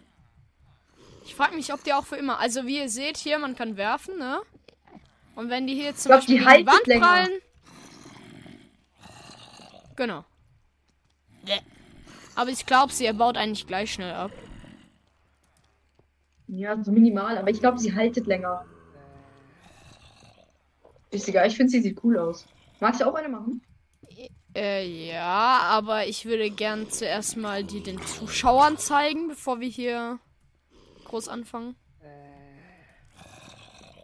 Ich 1.31 1.37
frage 1.37 1.55
mich, 1.55 1.73
ob 1.73 1.85
die 1.85 1.93
auch 1.93 2.05
für 2.05 2.17
immer. 2.17 2.41
Also 2.41 2.67
wie 2.67 2.79
ihr 2.79 2.89
seht 2.89 3.17
hier, 3.17 3.39
man 3.39 3.55
kann 3.55 3.77
werfen, 3.77 4.19
ne? 4.19 4.41
Und 5.37 5.49
wenn 5.49 5.69
die 5.69 5.75
hier 5.75 5.95
zum 5.95 6.09
glaub, 6.09 6.19
Beispiel 6.19 6.39
die 6.39 6.45
die 6.45 6.67
Wand 6.67 6.87
länger. 6.89 7.07
prallen. 7.07 7.31
Genau. 9.95 10.25
Aber 12.35 12.51
ich 12.51 12.67
glaube, 12.67 12.93
sie 12.93 13.11
baut 13.13 13.37
eigentlich 13.37 13.69
gleich 13.69 13.93
schnell 13.93 14.13
ab. 14.13 14.33
Ja, 16.49 16.83
so 16.83 16.91
minimal, 16.91 17.39
aber 17.39 17.51
ich 17.51 17.61
glaube, 17.61 17.79
sie 17.79 17.95
haltet 17.95 18.27
länger. 18.27 18.67
Ist 21.11 21.29
egal, 21.29 21.47
ich 21.47 21.57
finde, 21.57 21.71
sie 21.71 21.81
sieht 21.81 22.03
cool 22.03 22.19
aus. 22.19 22.45
Magst 22.81 23.01
du 23.01 23.05
auch 23.05 23.15
eine 23.15 23.29
machen? 23.29 23.63
Äh, 24.57 25.13
ja, 25.13 25.61
aber 25.63 26.09
ich 26.09 26.27
würde 26.27 26.51
gern 26.51 26.91
zuerst 26.91 27.37
mal 27.37 27.63
die 27.63 27.85
den 27.85 28.03
Zuschauern 28.03 28.79
zeigen, 28.79 29.29
bevor 29.29 29.61
wir 29.61 29.69
hier 29.69 30.19
groß 31.11 31.29
anfangen. 31.29 31.77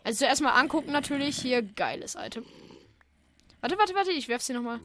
Also 0.05 0.19
zuerst 0.19 0.43
mal 0.43 0.53
angucken 0.53 0.93
natürlich. 0.93 1.39
Hier, 1.39 1.63
geiles 1.63 2.15
Item. 2.15 2.45
Warte, 3.61 3.79
warte, 3.79 3.95
warte, 3.95 4.13
ich 4.13 4.29
werf 4.29 4.43
sie 4.43 4.53
nochmal. 4.53 4.81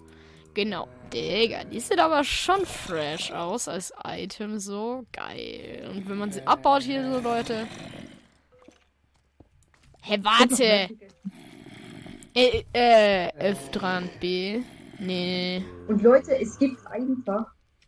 Genau. 0.54 0.88
Digga, 1.14 1.64
die 1.64 1.80
sieht 1.80 2.00
aber 2.00 2.24
schon 2.24 2.66
fresh 2.66 3.32
aus 3.32 3.68
als 3.68 3.94
Item. 4.06 4.60
So 4.60 5.06
geil. 5.12 5.90
Und 5.94 6.10
wenn 6.10 6.18
man 6.18 6.32
sie 6.32 6.46
abbaut 6.48 6.84
hier 6.84 7.10
so, 7.12 7.20
Leute. 7.20 7.68
Hä, 10.02 10.18
hey, 10.18 10.24
warte. 10.24 10.90
Äh, 12.34 12.64
äh, 12.74 13.54
F3B. 13.54 14.64
Nee. 15.00 15.66
Und 15.88 16.02
Leute, 16.02 16.38
es 16.40 16.58
gibt 16.58 16.86
einfach 16.88 17.46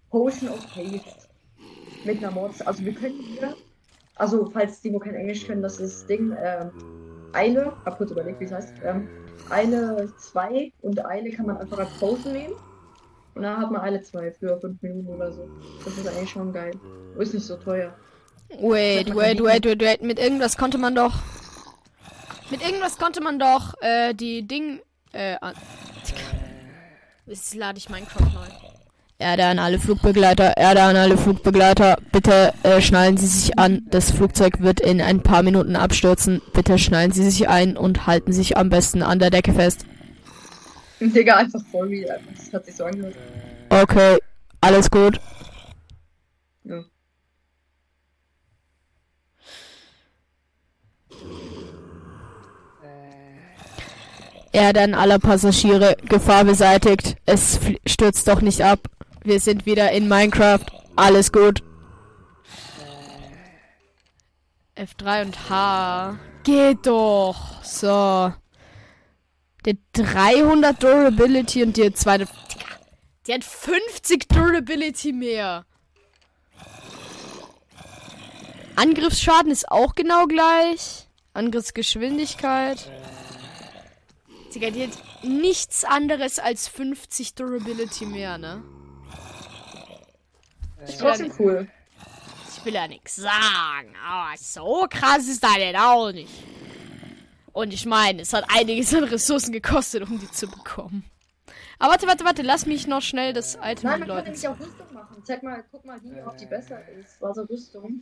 Potion 0.09 0.49
of 0.49 0.75
Haste. 0.75 1.27
Mit 2.03 2.17
einer 2.17 2.31
Mods. 2.31 2.61
Also 2.61 2.83
wir 2.83 2.93
können 2.93 3.19
hier. 3.21 3.55
Also, 4.15 4.45
falls 4.45 4.81
die 4.81 4.91
nur 4.91 5.01
kein 5.01 5.15
Englisch 5.15 5.47
können, 5.47 5.61
das 5.61 5.79
ist 5.79 6.07
Ding. 6.09 6.35
Ähm, 6.41 6.71
Eile. 7.33 7.73
Hab 7.85 7.97
kurz 7.97 8.11
überlegt, 8.11 8.39
wie 8.39 8.45
es 8.45 8.51
heißt. 8.51 8.73
Ähm, 8.83 9.07
Eile 9.49 10.11
2 10.17 10.71
und 10.81 11.05
Eile 11.05 11.31
kann 11.31 11.47
man 11.47 11.57
einfach 11.57 11.79
als 11.79 11.89
Potion 11.99 12.33
nehmen. 12.33 12.53
Und 13.35 13.41
dann 13.41 13.57
hat 13.57 13.71
man 13.71 13.81
Eile 13.81 14.01
2 14.01 14.31
für 14.31 14.59
5 14.59 14.81
Minuten 14.81 15.07
oder 15.07 15.31
so. 15.31 15.49
Das 15.83 15.97
ist 15.97 16.07
eigentlich 16.07 16.29
schon 16.29 16.53
geil. 16.53 16.73
Ist 17.17 17.33
nicht 17.33 17.45
so 17.45 17.55
teuer. 17.55 17.93
Wait, 18.59 19.13
wait, 19.15 19.43
wait, 19.43 19.65
wait, 19.65 19.81
wait. 19.81 20.03
Mit 20.03 20.19
irgendwas 20.19 20.57
konnte 20.57 20.77
man 20.77 20.93
doch. 20.93 21.15
Mit 22.51 22.61
irgendwas 22.61 22.97
konnte 22.97 23.21
man 23.21 23.39
doch 23.39 23.73
äh, 23.81 24.13
die 24.13 24.47
Ding. 24.47 24.81
Äh, 25.11 25.37
an 25.41 25.55
Jetzt 27.25 27.55
lade 27.55 27.77
ich 27.77 27.89
Minecraft 27.89 28.33
neu. 28.33 28.62
Erde 29.19 29.45
an 29.45 29.59
alle 29.59 29.79
Flugbegleiter, 29.79 30.57
Erde 30.57 30.81
an 30.81 30.95
alle 30.95 31.17
Flugbegleiter. 31.17 31.97
Bitte 32.11 32.53
äh, 32.63 32.81
schnallen 32.81 33.17
Sie 33.17 33.27
sich 33.27 33.57
an. 33.57 33.83
Das 33.89 34.11
Flugzeug 34.11 34.59
wird 34.61 34.79
in 34.81 35.01
ein 35.01 35.21
paar 35.21 35.43
Minuten 35.43 35.75
abstürzen. 35.75 36.41
Bitte 36.53 36.77
schnallen 36.77 37.11
Sie 37.11 37.23
sich 37.23 37.47
ein 37.47 37.77
und 37.77 38.07
halten 38.07 38.33
sich 38.33 38.57
am 38.57 38.69
besten 38.69 39.01
an 39.01 39.19
der 39.19 39.29
Decke 39.29 39.53
fest. 39.53 39.85
Digga, 40.99 41.37
einfach 41.37 41.61
voll 41.71 41.89
wie. 41.89 42.05
Das 42.05 42.53
hat 42.53 42.65
sich 42.65 42.75
so 42.75 42.85
angehört. 42.85 43.15
Okay, 43.69 44.17
alles 44.61 44.89
gut. 44.89 45.19
Ja. 46.63 46.83
Erde 54.51 54.81
an 54.81 54.93
aller 54.93 55.19
Passagiere, 55.19 55.97
Gefahr 56.07 56.43
beseitigt. 56.45 57.17
Es 57.25 57.59
stürzt 57.85 58.27
doch 58.27 58.41
nicht 58.41 58.61
ab. 58.63 58.79
Wir 59.23 59.39
sind 59.39 59.65
wieder 59.65 59.91
in 59.91 60.07
Minecraft. 60.07 60.65
Alles 60.95 61.31
gut. 61.31 61.63
F3 64.75 65.21
und 65.21 65.49
H. 65.49 66.19
Geht 66.43 66.85
doch. 66.85 67.63
So. 67.63 68.33
Der 69.65 69.75
300 69.93 70.83
Durability 70.83 71.63
und 71.63 71.77
die 71.77 71.93
zweite. 71.93 72.27
Die 73.25 73.33
hat 73.33 73.45
50 73.45 74.27
Durability 74.27 75.13
mehr. 75.13 75.65
Angriffsschaden 78.75 79.51
ist 79.51 79.71
auch 79.71 79.95
genau 79.95 80.25
gleich. 80.25 81.07
Angriffsgeschwindigkeit. 81.33 82.91
Digga, 84.53 84.69
die 84.69 84.83
hat 84.83 85.23
nichts 85.23 85.85
anderes 85.85 86.39
als 86.39 86.67
50 86.67 87.35
Durability 87.35 88.05
mehr, 88.05 88.37
ne? 88.37 88.63
Ist 90.87 90.99
trotzdem 90.99 91.27
ja 91.27 91.33
cool. 91.39 91.67
Ich 92.55 92.65
will 92.65 92.73
ja 92.73 92.87
nichts 92.87 93.15
sagen, 93.17 93.93
aber 94.07 94.37
so 94.37 94.87
krass 94.89 95.27
ist 95.27 95.43
da 95.43 95.55
denn 95.55 95.75
auch 95.75 96.11
nicht. 96.11 96.31
Und 97.51 97.73
ich 97.73 97.85
meine, 97.85 98.21
es 98.21 98.33
hat 98.33 98.45
einiges 98.47 98.93
an 98.93 99.03
Ressourcen 99.03 99.51
gekostet, 99.51 100.03
um 100.03 100.19
die 100.19 100.31
zu 100.31 100.47
bekommen. 100.47 101.03
Aber 101.77 101.91
warte, 101.91 102.07
warte, 102.07 102.25
warte, 102.25 102.41
lass 102.41 102.65
mich 102.65 102.87
noch 102.87 103.01
schnell 103.01 103.33
das 103.33 103.55
Item 103.61 103.89
Nein, 103.89 103.99
man 103.99 104.09
kann 104.09 104.23
nämlich 104.23 104.47
auch 104.47 104.59
Rüstung 104.59 104.93
machen. 104.93 105.21
Zeig 105.23 105.43
mal, 105.43 105.63
guck 105.71 105.85
mal 105.85 105.99
die, 105.99 106.13
ob 106.25 106.37
die 106.37 106.45
besser 106.45 106.79
ist. 106.89 107.21
War 107.21 107.33
so 107.33 107.41
Rüstung. 107.43 108.01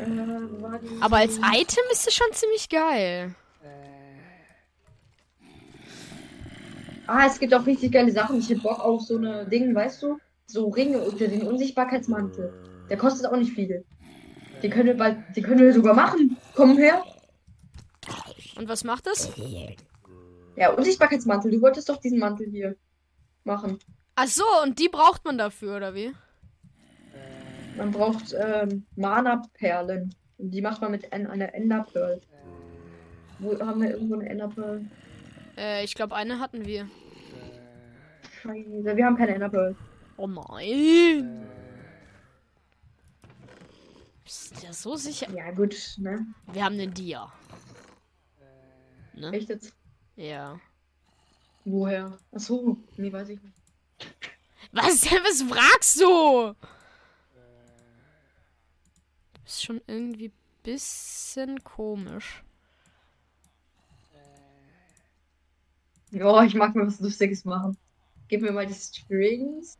Äh, 0.00 1.02
aber 1.02 1.18
als 1.18 1.36
Item 1.36 1.84
ist 1.92 2.06
es 2.06 2.14
schon 2.14 2.32
ziemlich 2.32 2.68
geil. 2.68 3.34
Ah, 7.06 7.26
es 7.26 7.38
gibt 7.38 7.52
auch 7.52 7.66
richtig 7.66 7.92
geile 7.92 8.10
Sachen. 8.10 8.38
Ich 8.38 8.48
hätte 8.48 8.60
Bock 8.60 8.80
auf 8.80 9.02
so 9.02 9.16
eine 9.16 9.44
Ding, 9.46 9.74
weißt 9.74 10.02
du? 10.02 10.18
So 10.46 10.68
Ringe 10.68 10.98
unter 10.98 11.28
den 11.28 11.42
Unsichtbarkeitsmantel. 11.42 12.52
Der 12.90 12.96
kostet 12.96 13.26
auch 13.26 13.36
nicht 13.36 13.52
viel. 13.52 13.84
Die 14.62 14.70
können 14.70 14.86
wir 14.86 14.96
bald, 14.96 15.18
die 15.34 15.42
können 15.42 15.60
wir 15.60 15.72
sogar 15.72 15.94
machen. 15.94 16.36
Komm 16.54 16.76
her. 16.76 17.02
Und 18.56 18.68
was 18.68 18.84
macht 18.84 19.06
das? 19.06 19.32
Ja, 20.56 20.70
Unsichtbarkeitsmantel. 20.72 21.50
Du 21.50 21.62
wolltest 21.62 21.88
doch 21.88 21.96
diesen 21.96 22.18
Mantel 22.18 22.48
hier 22.50 22.76
machen. 23.44 23.78
Ach 24.14 24.26
so, 24.26 24.44
und 24.62 24.78
die 24.78 24.88
braucht 24.88 25.24
man 25.24 25.38
dafür, 25.38 25.76
oder 25.76 25.94
wie? 25.94 26.12
Man 27.76 27.90
braucht 27.90 28.34
ähm, 28.38 28.84
Mana-Perlen. 28.96 30.14
Und 30.38 30.50
die 30.50 30.60
macht 30.60 30.82
man 30.82 30.90
mit 30.90 31.12
einer 31.12 31.54
Enderpearl. 31.54 32.20
Wo 33.38 33.58
haben 33.58 33.80
wir 33.80 33.92
irgendwo 33.92 34.14
eine 34.14 34.28
Enderpearl? 34.28 34.84
Äh, 35.56 35.84
ich 35.84 35.94
glaube, 35.94 36.14
eine 36.14 36.38
hatten 36.38 36.66
wir. 36.66 36.88
Scheiße, 38.42 38.96
wir 38.96 39.06
haben 39.06 39.16
keine 39.16 39.34
Enderpearl. 39.34 39.74
Oh 40.16 40.26
nein. 40.26 41.46
Bist 44.24 44.56
du 44.56 44.66
ja 44.66 44.72
so 44.72 44.96
sicher? 44.96 45.30
Ja, 45.30 45.50
gut, 45.50 45.74
ne? 45.98 46.26
Wir 46.52 46.64
haben 46.64 46.78
den 46.78 46.94
Dia. 46.94 47.32
Ne? 49.14 49.30
Echt 49.32 49.48
jetzt? 49.48 49.74
Ja. 50.16 50.60
Woher? 51.64 52.18
Achso, 52.32 52.76
nee, 52.96 53.12
weiß 53.12 53.28
ich 53.30 53.42
nicht. 53.42 53.54
Was, 54.72 55.04
was 55.10 55.42
fragst 55.42 56.00
du? 56.00 56.54
Bist 59.44 59.64
schon 59.64 59.80
irgendwie 59.86 60.32
bisschen 60.62 61.62
komisch. 61.64 62.42
Ja, 66.10 66.44
ich 66.44 66.54
mag 66.54 66.74
mir 66.74 66.86
was 66.86 67.00
Lustiges 67.00 67.44
machen. 67.44 67.76
Gib 68.28 68.42
mir 68.42 68.52
mal 68.52 68.66
die 68.66 68.74
Strings. 68.74 69.78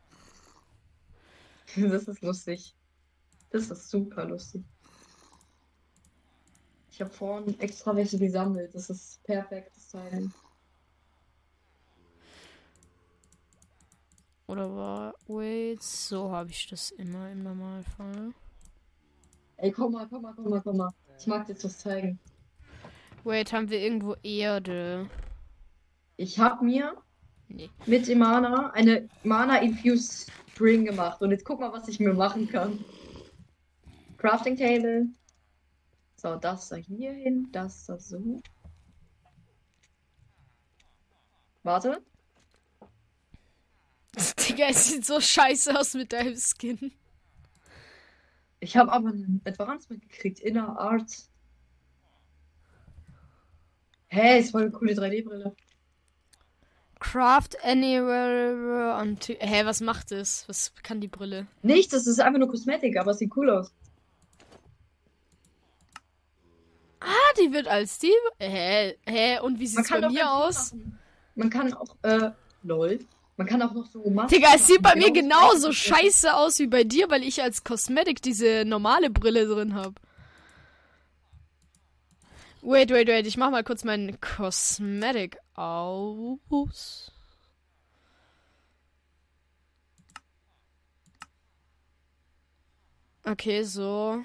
Das 1.91 2.09
ist 2.09 2.21
lustig. 2.23 2.75
Das 3.51 3.71
ist 3.71 3.91
super 3.91 4.25
lustig. 4.25 4.63
Ich 6.91 7.01
habe 7.01 7.11
vorhin 7.11 7.59
extra 7.61 7.97
welche 7.97 8.19
gesammelt. 8.19 8.75
Das 8.75 8.91
ist 8.91 9.23
perfektes 9.25 9.89
Teil. 9.89 10.31
Oder 14.47 14.75
war. 14.75 15.15
Wait, 15.27 15.83
so 15.83 16.31
habe 16.31 16.51
ich 16.51 16.69
das 16.69 16.91
immer 16.91 17.31
im 17.31 17.43
Normalfall. 17.43 18.35
Ey, 19.57 19.73
komm 19.73 19.93
mal, 19.93 20.07
komm 20.09 20.23
mal, 20.23 20.35
komm 20.35 20.51
mal, 20.51 20.61
komm 20.61 20.77
mal. 20.77 20.91
Ich 21.19 21.27
mag 21.27 21.47
dir 21.47 21.55
das 21.55 21.79
zeigen. 21.79 22.19
Wait, 23.25 23.53
haben 23.53 23.71
wir 23.71 23.81
irgendwo 23.81 24.17
Erde? 24.23 25.09
Ich 26.17 26.39
habe 26.39 26.65
mir 26.65 26.97
nee. 27.55 27.71
mit 27.87 28.07
dem 28.09 28.19
Mana 28.19 28.71
eine 28.71 29.09
Mana 29.23 29.59
Infused 29.59 30.31
String 30.63 30.85
gemacht. 30.85 31.21
Und 31.21 31.31
jetzt 31.31 31.45
guck 31.45 31.61
mal, 31.61 31.73
was 31.73 31.89
ich 31.89 31.99
mir 31.99 32.13
machen 32.13 32.49
kann. 32.49 32.85
Crafting 34.17 34.57
Table. 34.57 35.09
So, 36.17 36.37
das 36.37 36.69
da 36.69 36.77
hier 36.77 37.13
hin, 37.13 37.49
das 37.51 37.87
da 37.87 37.99
so. 37.99 38.41
Warte. 41.65 42.01
Digga, 44.39 44.67
es 44.69 44.89
sieht 44.89 45.05
so 45.05 45.21
scheiße 45.21 45.77
aus 45.79 45.95
mit 45.95 46.13
deinem 46.13 46.37
Skin. 46.37 46.93
Ich 48.61 48.77
habe 48.77 48.93
aber 48.93 49.09
ein 49.09 49.41
Advancement 49.45 50.03
gekriegt, 50.03 50.39
Inner 50.39 50.79
Art. 50.79 51.11
Hä, 54.09 54.21
hey, 54.21 54.41
ist 54.41 54.53
voll 54.53 54.63
eine 54.63 54.71
coole 54.71 54.93
3D-Brille. 54.93 55.57
Craft 57.03 57.57
Anywhere 57.65 58.97
und. 59.01 59.29
Hä, 59.29 59.37
hey, 59.41 59.67
was 59.67 59.81
macht 59.81 60.13
es? 60.13 60.45
Was 60.47 60.73
kann 60.85 61.01
die 61.01 61.09
Brille? 61.09 61.49
Nichts, 61.63 61.93
das 61.93 62.07
ist 62.07 62.21
einfach 62.21 62.39
nur 62.39 62.49
Kosmetik, 62.49 62.97
aber 62.97 63.11
es 63.11 63.19
sieht 63.19 63.37
cool 63.37 63.51
aus. 63.51 63.73
Ah, 67.01 67.33
die 67.41 67.53
wird 67.53 67.67
als 67.67 67.99
die. 67.99 68.13
Hä? 68.39 68.97
Hä? 69.05 69.41
Und 69.41 69.59
wie 69.59 69.67
sieht 69.67 69.81
es 69.81 69.91
bei 69.91 70.09
mir 70.09 70.31
aus? 70.31 70.77
Man 71.35 71.51
kann 71.51 71.75
auch, 71.75 71.97
äh, 72.03 72.31
lol. 72.63 73.01
Man 73.37 73.49
kann 73.49 73.61
auch 73.63 73.73
noch 73.73 73.87
so 73.87 74.09
machen. 74.09 74.29
Digga, 74.29 74.51
es 74.55 74.69
sieht 74.69 74.83
bei 74.83 74.95
mir 74.95 75.11
genauso 75.11 75.73
scheiße 75.73 76.33
aus 76.33 76.61
wie 76.61 76.69
bei 76.69 76.85
dir, 76.85 77.11
weil 77.11 77.25
ich 77.25 77.43
als 77.43 77.65
Kosmetik 77.65 78.23
diese 78.23 78.65
normale 78.65 79.11
Brille 79.11 79.49
drin 79.49 79.75
habe. 79.75 79.95
Wait, 82.61 82.93
wait, 82.93 83.09
wait. 83.09 83.27
Ich 83.27 83.37
mach 83.37 83.51
mal 83.51 83.65
kurz 83.65 83.83
meinen 83.83 84.21
Cosmetic 84.21 85.42
aus. 85.55 87.13
Okay, 93.25 93.63
so. 93.63 94.25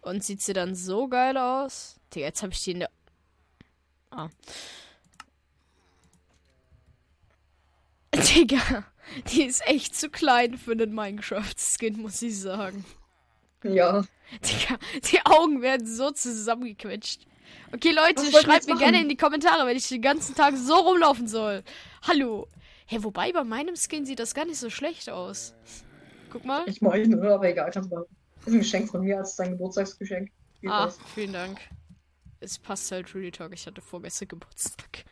Und 0.00 0.24
sieht 0.24 0.42
sie 0.42 0.52
dann 0.52 0.74
so 0.74 1.06
geil 1.06 1.36
aus? 1.36 2.00
Digga, 2.14 2.26
jetzt 2.26 2.42
habe 2.42 2.52
ich 2.52 2.64
die 2.64 2.70
in 2.72 2.78
der. 2.80 2.90
Ah. 4.10 4.28
Digga, 8.14 8.84
die 9.28 9.44
ist 9.44 9.66
echt 9.66 9.94
zu 9.94 10.10
klein 10.10 10.58
für 10.58 10.74
den 10.74 10.94
Minecraft-Skin, 10.94 12.00
muss 12.00 12.22
ich 12.22 12.40
sagen. 12.40 12.84
Ja. 13.64 14.02
Digga, 14.44 14.78
die 15.10 15.20
Augen 15.24 15.62
werden 15.62 15.86
so 15.86 16.10
zusammengequetscht. 16.10 17.26
Okay, 17.72 17.92
Leute, 17.92 18.22
schreibt 18.30 18.66
mir 18.66 18.74
machen? 18.74 18.82
gerne 18.84 19.00
in 19.02 19.08
die 19.08 19.16
Kommentare, 19.16 19.66
wenn 19.66 19.76
ich 19.76 19.88
den 19.88 20.02
ganzen 20.02 20.34
Tag 20.34 20.54
so 20.56 20.74
rumlaufen 20.74 21.26
soll. 21.28 21.62
Hallo. 22.02 22.46
Hey, 22.86 23.02
wobei 23.04 23.32
bei 23.32 23.44
meinem 23.44 23.74
Skin 23.76 24.06
sieht 24.06 24.18
das 24.18 24.34
gar 24.34 24.44
nicht 24.46 24.58
so 24.58 24.70
schlecht 24.70 25.10
aus. 25.10 25.54
Guck 26.30 26.44
mal. 26.44 26.62
Ich 26.66 26.80
meine, 26.80 27.16
aber 27.30 27.48
egal, 27.48 27.70
kannst 27.70 27.90
du 27.90 27.96
machen. 27.96 28.06
Das 28.36 28.46
ist 28.48 28.52
ein 28.54 28.58
Geschenk 28.60 28.90
von 28.90 29.00
mir 29.02 29.18
als 29.18 29.36
dein 29.36 29.50
Geburtstagsgeschenk. 29.52 30.30
Viel 30.60 30.70
Ah, 30.70 30.90
Spaß. 30.90 30.98
vielen 31.14 31.32
Dank. 31.32 31.58
Es 32.40 32.58
passt 32.58 32.90
halt 32.92 33.14
Real 33.14 33.30
Talk. 33.30 33.52
Ich 33.52 33.66
hatte 33.66 33.80
vorgestern 33.80 34.28
Geburtstag. 34.28 35.04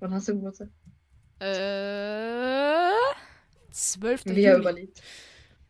Wann 0.00 0.14
hast 0.14 0.28
du 0.28 0.34
Geburtstag? 0.34 0.68
Äh. 1.40 2.90
12. 3.70 4.26
Wie 4.26 4.42
er 4.44 4.58
überlegt. 4.58 5.02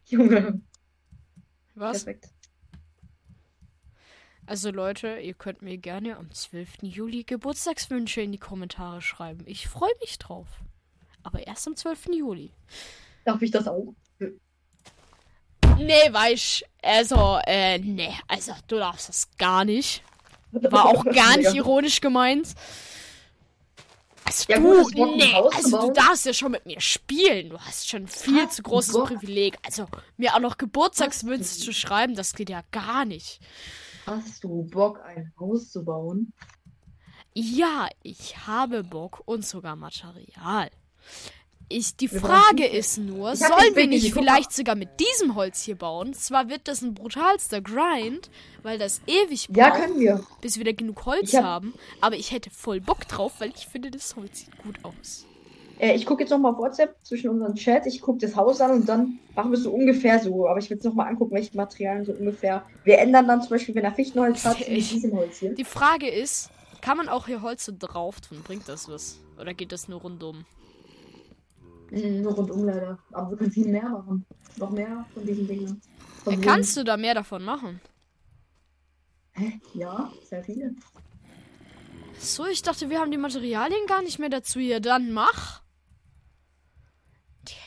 Junge, 0.06 0.60
Was? 1.74 2.04
perfekt. 2.04 2.30
Also 4.46 4.70
Leute, 4.70 5.18
ihr 5.20 5.34
könnt 5.34 5.62
mir 5.62 5.78
gerne 5.78 6.16
am 6.16 6.30
12. 6.30 6.82
Juli 6.82 7.22
Geburtstagswünsche 7.22 8.22
in 8.22 8.32
die 8.32 8.38
Kommentare 8.38 9.00
schreiben. 9.00 9.44
Ich 9.46 9.68
freue 9.68 9.92
mich 10.00 10.18
drauf. 10.18 10.48
Aber 11.22 11.46
erst 11.46 11.66
am 11.68 11.76
12. 11.76 12.06
Juli. 12.12 12.52
Darf 13.24 13.40
ich 13.40 13.52
das 13.52 13.68
auch? 13.68 13.94
Nee, 15.78 16.12
weißt 16.12 16.64
also, 16.82 17.38
äh, 17.46 17.78
nee, 17.78 18.12
also 18.28 18.52
du 18.66 18.76
darfst 18.76 19.08
das 19.08 19.28
gar 19.38 19.64
nicht. 19.64 20.02
War 20.50 20.86
auch 20.86 21.04
gar 21.14 21.36
nicht 21.36 21.54
ironisch 21.54 22.00
gemeint. 22.00 22.54
Also 24.24 24.44
Ja, 24.48 24.58
du, 24.58 24.82
gut, 24.82 25.16
nee, 25.16 25.34
also 25.34 25.80
du 25.80 25.92
darfst 25.92 26.26
ja 26.26 26.32
schon 26.32 26.52
mit 26.52 26.66
mir 26.66 26.80
spielen. 26.80 27.50
Du 27.50 27.58
hast 27.58 27.88
schon 27.88 28.06
viel 28.06 28.42
Hast 28.42 28.56
zu 28.56 28.62
großes 28.62 28.92
Bock? 28.92 29.08
Privileg. 29.08 29.58
Also 29.64 29.86
mir 30.16 30.34
auch 30.34 30.40
noch 30.40 30.58
Geburtstagswünsche 30.58 31.58
zu 31.58 31.72
schreiben, 31.72 32.14
das 32.14 32.34
geht 32.34 32.50
ja 32.50 32.62
gar 32.70 33.04
nicht. 33.04 33.40
Hast 34.06 34.42
du 34.44 34.64
Bock, 34.64 35.00
ein 35.04 35.32
Haus 35.38 35.70
zu 35.70 35.84
bauen? 35.84 36.32
Ja, 37.34 37.88
ich 38.02 38.46
habe 38.46 38.84
Bock 38.84 39.22
und 39.24 39.46
sogar 39.46 39.76
Material. 39.76 40.70
Ich, 41.68 41.96
die 41.96 42.10
Wir 42.12 42.20
Frage 42.20 42.66
ist 42.66 42.98
nur, 42.98 43.34
sollen 43.34 43.74
wir 43.74 43.86
nicht 43.86 44.12
vielleicht 44.12 44.52
sogar 44.52 44.74
mit 44.74 44.88
diesem 45.00 45.34
Holz 45.34 45.62
hier 45.62 45.76
bauen? 45.76 46.12
Zwar 46.12 46.48
wird 46.50 46.68
das 46.68 46.82
ein 46.82 46.92
brutalster 46.94 47.60
Grind, 47.62 48.30
weil 48.62 48.78
das 48.78 49.00
ewig 49.06 49.48
Ja, 49.54 49.70
braucht, 49.70 49.80
können 49.80 49.98
wir. 50.00 50.22
bis 50.42 50.58
wir 50.58 50.64
da 50.64 50.72
genug 50.72 51.06
Holz 51.06 51.32
hab- 51.34 51.44
haben, 51.44 51.74
aber 52.02 52.16
ich 52.16 52.30
hätte 52.30 52.50
voll 52.50 52.80
Bock 52.80 53.08
drauf, 53.08 53.32
weil 53.38 53.52
ich 53.56 53.66
finde, 53.66 53.90
das 53.90 54.14
Holz 54.16 54.40
sieht 54.40 54.58
gut 54.62 54.76
aus. 54.82 55.24
Äh, 55.78 55.94
ich 55.96 56.04
gucke 56.04 56.22
jetzt 56.22 56.30
nochmal 56.30 56.52
auf 56.52 56.58
WhatsApp 56.58 56.94
zwischen 57.02 57.30
unseren 57.30 57.54
Chat. 57.54 57.86
Ich 57.86 58.00
gucke 58.02 58.18
das 58.18 58.36
Haus 58.36 58.60
an 58.60 58.70
und 58.72 58.88
dann 58.88 59.18
machen 59.34 59.50
wir 59.50 59.56
es 59.56 59.64
so 59.64 59.72
ungefähr 59.72 60.18
so. 60.18 60.46
Aber 60.46 60.58
ich 60.58 60.68
will 60.70 60.76
es 60.76 60.84
nochmal 60.84 61.08
angucken, 61.08 61.34
welche 61.34 61.56
Materialien 61.56 62.04
so 62.04 62.12
ungefähr. 62.12 62.64
Wir 62.84 62.98
ändern 62.98 63.26
dann 63.26 63.40
zum 63.40 63.50
Beispiel, 63.50 63.74
wenn 63.74 63.84
er 63.84 63.92
Fichtenholz 63.92 64.44
hat, 64.44 64.60
mit 64.60 64.68
diesem 64.90 65.12
Holz 65.14 65.38
hier. 65.38 65.54
Die 65.54 65.64
Frage 65.64 66.08
ist, 66.08 66.50
kann 66.82 66.98
man 66.98 67.08
auch 67.08 67.26
hier 67.26 67.40
Holz 67.42 67.64
so 67.64 67.72
drauf 67.76 68.20
tun? 68.20 68.42
Bringt 68.44 68.68
das 68.68 68.88
was? 68.88 69.18
Oder 69.40 69.54
geht 69.54 69.72
das 69.72 69.88
nur 69.88 70.02
rundum? 70.02 70.44
Mhm, 71.92 72.22
Nur 72.22 72.32
rundum 72.34 72.64
leider. 72.64 72.98
Aber 73.12 73.30
wir 73.30 73.36
können 73.36 73.52
viel 73.52 73.68
mehr 73.68 73.88
machen. 73.88 74.24
Noch 74.56 74.70
mehr 74.70 75.04
von 75.12 75.26
diesen 75.26 75.46
Dingen. 75.46 75.82
Äh, 76.26 76.36
kannst 76.38 76.76
du 76.76 76.84
da 76.84 76.96
mehr 76.96 77.14
davon 77.14 77.44
machen? 77.44 77.80
Hä? 79.32 79.60
Ja, 79.74 80.10
sehr 80.24 80.42
viele. 80.42 80.74
So, 82.18 82.46
ich 82.46 82.62
dachte, 82.62 82.88
wir 82.88 82.98
haben 82.98 83.10
die 83.10 83.18
Materialien 83.18 83.86
gar 83.86 84.02
nicht 84.02 84.18
mehr 84.18 84.30
dazu 84.30 84.58
hier. 84.58 84.80
Dann 84.80 85.12
mach. 85.12 85.62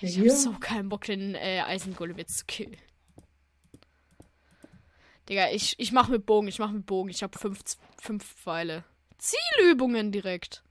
Ich 0.02 0.20
hab 0.20 0.30
so 0.30 0.54
keinen 0.54 0.90
Bock, 0.90 1.06
den 1.06 1.36
äh, 1.36 1.62
Eisengolem 1.66 2.18
jetzt 2.18 2.40
zu 2.40 2.46
killen. 2.46 2.78
Digga, 5.30 5.50
ich, 5.52 5.76
ich 5.80 5.92
mach 5.92 6.08
mit 6.08 6.26
Bogen, 6.26 6.48
ich 6.48 6.60
mach 6.60 6.72
mit 6.72 6.86
Bogen. 6.86 7.10
Ich 7.10 7.22
hab 7.22 7.38
fünf, 7.38 7.60
fünf 8.00 8.24
Pfeile. 8.24 8.86
Zielübungen 9.18 10.12
direkt. 10.12 10.64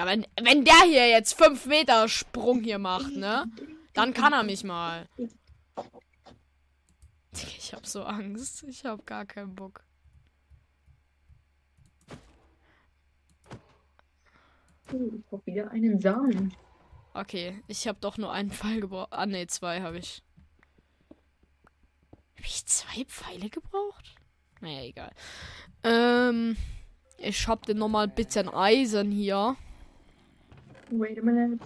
Digga, 0.00 0.06
wenn, 0.06 0.26
wenn 0.42 0.64
der 0.64 0.82
hier 0.84 1.08
jetzt 1.08 1.34
fünf 1.34 1.66
Meter 1.66 2.08
Sprung 2.08 2.62
hier 2.62 2.78
macht, 2.78 3.12
ne? 3.16 3.46
Dann 3.94 4.14
kann 4.14 4.32
er 4.32 4.42
mich 4.42 4.64
mal. 4.64 5.08
Ich 7.32 7.72
hab 7.72 7.86
so 7.86 8.04
Angst. 8.04 8.64
Ich 8.64 8.84
hab 8.84 9.06
gar 9.06 9.24
keinen 9.26 9.54
Bock. 9.54 9.84
Oh, 14.92 15.10
ich 15.14 15.24
brauche 15.26 15.46
wieder 15.46 15.70
einen 15.70 16.00
Samen. 16.00 16.54
Okay, 17.14 17.62
ich 17.68 17.86
habe 17.86 17.98
doch 18.00 18.18
nur 18.18 18.32
einen 18.32 18.50
Pfeil 18.50 18.80
gebraucht. 18.80 19.12
Ah, 19.12 19.26
ne, 19.26 19.46
zwei 19.46 19.82
habe 19.82 19.98
ich. 19.98 20.22
Habe 22.36 22.46
ich 22.46 22.64
zwei 22.66 23.04
Pfeile 23.04 23.50
gebraucht? 23.50 24.14
Naja, 24.60 24.82
egal. 24.82 25.12
Ähm, 25.84 26.56
ich 27.18 27.46
hab 27.46 27.66
den 27.66 27.78
nochmal 27.78 28.06
ein 28.06 28.14
bisschen 28.14 28.48
Eisen 28.48 29.10
hier. 29.10 29.56
Wait 30.90 31.18
a 31.18 31.22
minute. 31.22 31.60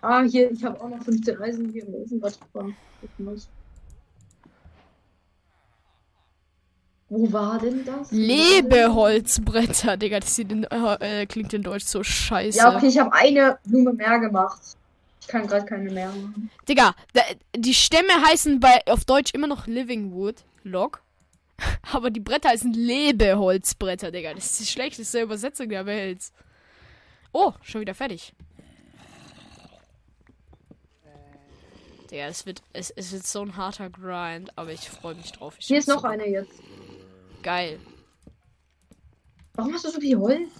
Ah, 0.00 0.22
hier, 0.22 0.50
ich 0.50 0.64
habe 0.64 0.80
auch 0.80 0.88
noch 0.88 1.02
15 1.04 1.40
Eisen 1.40 1.68
hier 1.70 1.86
im 1.86 1.94
Ofen. 1.94 2.20
Was 2.20 2.38
von? 2.52 2.74
Wo 7.08 7.32
war 7.32 7.58
denn 7.60 7.84
das? 7.84 8.10
Lebeholzbretter, 8.10 9.96
Digga, 9.96 10.18
das 10.18 10.34
sieht 10.34 10.50
in, 10.50 10.64
äh, 10.64 11.26
klingt 11.26 11.52
in 11.52 11.62
Deutsch 11.62 11.84
so 11.84 12.02
scheiße. 12.02 12.58
Ja, 12.58 12.74
okay, 12.74 12.88
ich 12.88 12.98
habe 12.98 13.12
eine 13.12 13.58
Blume 13.64 13.92
mehr 13.92 14.18
gemacht. 14.18 14.60
Ich 15.20 15.28
kann 15.28 15.46
gerade 15.46 15.66
keine 15.66 15.88
mehr 15.90 16.08
machen. 16.08 16.50
Digga, 16.68 16.96
die 17.54 17.74
Stämme 17.74 18.12
heißen 18.26 18.58
bei 18.58 18.80
auf 18.86 19.04
Deutsch 19.04 19.34
immer 19.34 19.46
noch 19.46 19.68
Living 19.68 20.12
Wood 20.12 20.42
Log. 20.64 21.00
Aber 21.92 22.10
die 22.10 22.20
Bretter 22.20 22.50
heißen 22.50 22.72
Lebeholzbretter, 22.72 24.10
Digga. 24.10 24.34
Das 24.34 24.46
ist 24.46 24.60
die 24.60 24.66
schlechteste 24.66 25.20
Übersetzung 25.22 25.68
der 25.68 25.86
Welt. 25.86 26.32
Oh, 27.32 27.52
schon 27.62 27.80
wieder 27.80 27.94
fertig. 27.94 28.32
Digga, 32.10 32.26
es 32.26 32.44
wird, 32.46 32.62
es, 32.72 32.90
es 32.90 33.12
wird 33.12 33.26
so 33.26 33.40
ein 33.42 33.56
harter 33.56 33.88
Grind, 33.90 34.50
aber 34.56 34.72
ich 34.72 34.88
freue 34.90 35.14
mich 35.14 35.32
drauf. 35.32 35.54
Ich 35.58 35.66
Hier 35.66 35.78
ist 35.78 35.88
noch 35.88 36.02
so 36.02 36.08
eine 36.08 36.28
jetzt. 36.28 36.60
Geil. 37.42 37.78
Warum 39.54 39.72
hast 39.74 39.84
du 39.84 39.90
so 39.90 40.00
viel 40.00 40.18
Holz? 40.18 40.50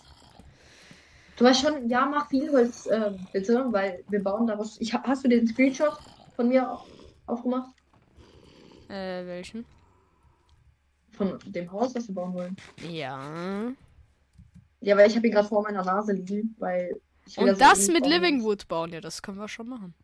Du 1.36 1.46
hast 1.46 1.60
schon, 1.60 1.88
ja, 1.88 2.06
mach 2.06 2.28
viel 2.28 2.50
Holz, 2.50 2.86
äh, 2.86 3.10
bitte, 3.32 3.66
weil 3.70 4.04
wir 4.08 4.22
bauen 4.22 4.46
daraus. 4.46 4.80
Ich, 4.80 4.92
ha- 4.92 5.02
hast 5.06 5.24
du 5.24 5.28
den 5.28 5.46
Screenshot 5.46 5.96
von 6.36 6.48
mir 6.48 6.70
au- 6.70 6.84
aufgemacht? 7.26 7.70
Äh, 8.88 9.26
welchen? 9.26 9.64
Von 11.12 11.38
dem 11.46 11.70
Haus, 11.70 11.94
was 11.94 12.08
wir 12.08 12.14
bauen 12.14 12.32
wollen. 12.34 12.56
Ja. 12.88 13.72
Ja, 14.80 14.96
weil 14.96 15.08
ich 15.08 15.16
habe 15.16 15.26
ihn 15.26 15.32
gerade 15.32 15.48
vor 15.48 15.62
meiner 15.62 15.84
Nase 15.84 16.12
liegen, 16.12 16.54
weil 16.58 17.00
Und 17.36 17.60
das 17.60 17.88
mit 17.88 18.02
bauen. 18.02 18.10
Living 18.10 18.42
Wood 18.42 18.66
bauen, 18.68 18.92
ja, 18.92 19.00
das 19.00 19.22
können 19.22 19.38
wir 19.38 19.48
schon 19.48 19.68
machen. 19.68 19.94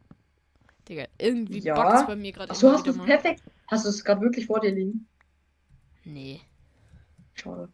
Digga, 0.88 1.06
irgendwie 1.18 1.58
Ja. 1.60 1.74
bugt's 1.74 2.06
bei 2.06 2.16
mir 2.16 2.32
gerade 2.32 2.50
Achso, 2.50 2.70
hast 2.70 2.86
du 2.86 2.90
es 2.92 2.98
perfekt? 2.98 3.42
Hast 3.66 3.84
du 3.84 3.88
es 3.90 4.04
gerade 4.04 4.20
wirklich 4.20 4.46
vor 4.46 4.60
dir 4.60 4.70
liegen? 4.72 5.06
Nee. 6.04 6.40
Schade. 7.34 7.68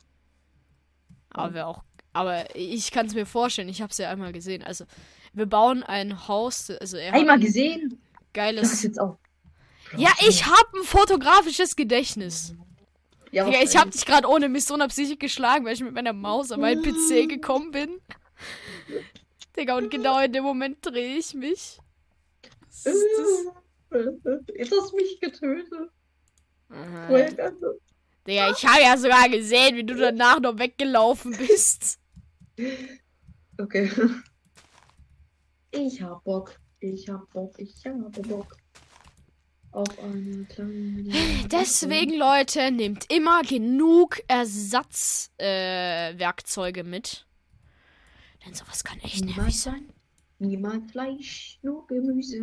Aber 1.30 1.54
wär 1.54 1.66
auch. 1.68 1.84
Aber 2.12 2.54
ich 2.56 2.90
kann 2.90 3.06
es 3.06 3.14
mir 3.14 3.26
vorstellen, 3.26 3.68
ich 3.68 3.82
habe 3.82 3.90
es 3.90 3.98
ja 3.98 4.08
einmal 4.10 4.32
gesehen. 4.32 4.62
Also, 4.62 4.84
wir 5.32 5.46
bauen 5.46 5.82
ein 5.82 6.28
Haus, 6.28 6.70
also 6.70 6.96
er 6.96 7.12
Einmal 7.12 7.36
ein 7.36 7.40
gesehen? 7.40 7.90
Das 7.90 7.98
ist 7.98 8.32
geiles. 8.32 8.82
jetzt 8.84 9.00
auch. 9.00 9.18
Ja, 9.96 10.10
ich 10.26 10.46
habe 10.46 10.78
ein 10.78 10.84
fotografisches 10.84 11.76
Gedächtnis. 11.76 12.54
Ja, 13.34 13.48
Ja, 13.48 13.62
ich 13.62 13.76
habe 13.76 13.90
dich 13.90 14.06
gerade 14.06 14.28
ohne 14.28 14.48
mich 14.48 14.64
so 14.64 14.74
unabsichtlich 14.74 15.18
geschlagen, 15.18 15.64
weil 15.64 15.74
ich 15.74 15.80
mit 15.80 15.92
meiner 15.92 16.12
Maus 16.12 16.52
an 16.52 16.60
meinen 16.60 16.82
PC 16.82 17.28
gekommen 17.28 17.72
bin. 17.72 18.00
Digga, 19.56 19.76
und 19.76 19.90
genau 19.90 20.20
in 20.20 20.32
dem 20.32 20.44
Moment 20.44 20.78
drehe 20.82 21.18
ich 21.18 21.34
mich. 21.34 21.78
Was 22.68 22.86
ist 22.86 23.04
das? 23.18 24.70
Hast 24.70 24.94
mich 24.94 25.20
getötet. 25.20 25.90
Aha. 26.68 27.08
Digga, 28.26 28.50
ich 28.50 28.64
habe 28.66 28.82
ja 28.82 28.96
sogar 28.96 29.28
gesehen, 29.28 29.76
wie 29.76 29.84
du 29.84 29.96
danach 29.96 30.38
noch 30.38 30.58
weggelaufen 30.58 31.36
bist. 31.36 31.98
Okay. 33.58 33.90
Ich 35.76 36.00
hab 36.00 36.22
Bock. 36.22 36.54
Ich 36.78 37.08
hab 37.08 37.28
Bock. 37.32 37.58
Ich 37.58 37.84
habe 37.84 38.08
Bock. 38.22 38.56
Auf 39.74 39.98
eine 39.98 40.44
kleine. 40.44 41.04
Deswegen, 41.50 42.14
Leute, 42.14 42.70
nehmt 42.70 43.12
immer 43.12 43.42
genug 43.42 44.22
Ersatzwerkzeuge 44.28 46.80
äh, 46.80 46.84
mit. 46.84 47.26
Denn 48.46 48.54
sowas 48.54 48.84
kann 48.84 49.00
echt 49.00 49.24
nervig 49.24 49.36
Niemals 49.36 49.62
sein. 49.62 49.92
Niemand 50.38 50.92
Fleisch, 50.92 51.58
nur 51.62 51.84
Gemüse. 51.88 52.38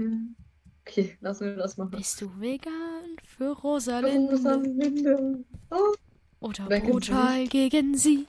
Okay, 0.82 1.18
lassen 1.22 1.46
wir 1.46 1.56
das 1.56 1.78
machen. 1.78 1.92
Bist 1.92 2.20
du 2.20 2.30
vegan 2.38 3.16
für 3.24 3.58
Rosalinde 3.58 4.34
Rosalinde. 4.34 5.46
Oh, 5.70 5.94
oder 6.42 6.66
Wer 6.68 6.82
brutal 6.82 7.48
gegen 7.48 7.98
sie? 7.98 8.28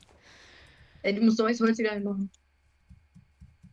Ey, 1.03 1.17
du 1.17 1.23
musst 1.23 1.41
neues 1.41 1.61
Holz 1.61 1.77
wieder 1.79 1.99
machen. 1.99 2.31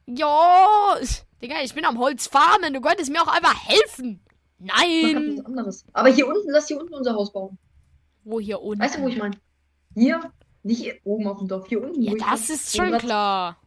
Ja, 0.08 0.98
Digga, 1.40 1.62
ich 1.62 1.76
bin 1.76 1.86
am 1.86 2.00
Holz 2.00 2.26
farmen. 2.26 2.74
Du 2.74 2.82
könntest 2.82 3.12
mir 3.12 3.22
auch 3.22 3.28
einfach 3.28 3.64
helfen. 3.68 4.22
Nein. 4.60 5.38
was 5.38 5.46
anderes. 5.46 5.86
Aber 5.94 6.10
hier 6.10 6.28
unten, 6.28 6.50
lass 6.52 6.68
hier 6.68 6.80
unten 6.80 6.94
unser 6.94 7.14
Haus 7.14 7.32
bauen. 7.32 7.58
Wo 8.24 8.40
hier 8.40 8.62
unten? 8.62 8.82
Weißt 8.82 8.98
du, 8.98 9.02
wo 9.02 9.08
ich 9.08 9.18
meine? 9.18 9.38
Hier, 9.96 10.32
nicht 10.64 10.82
hier 10.82 10.96
oben 11.04 11.28
auf 11.28 11.40
dem 11.40 11.48
Dorf, 11.48 11.68
hier 11.68 11.82
unten. 11.82 12.02
Ja, 12.02 12.14
das 12.16 12.50
ist 12.50 12.76
schon 12.76 12.98
klar. 12.98 13.58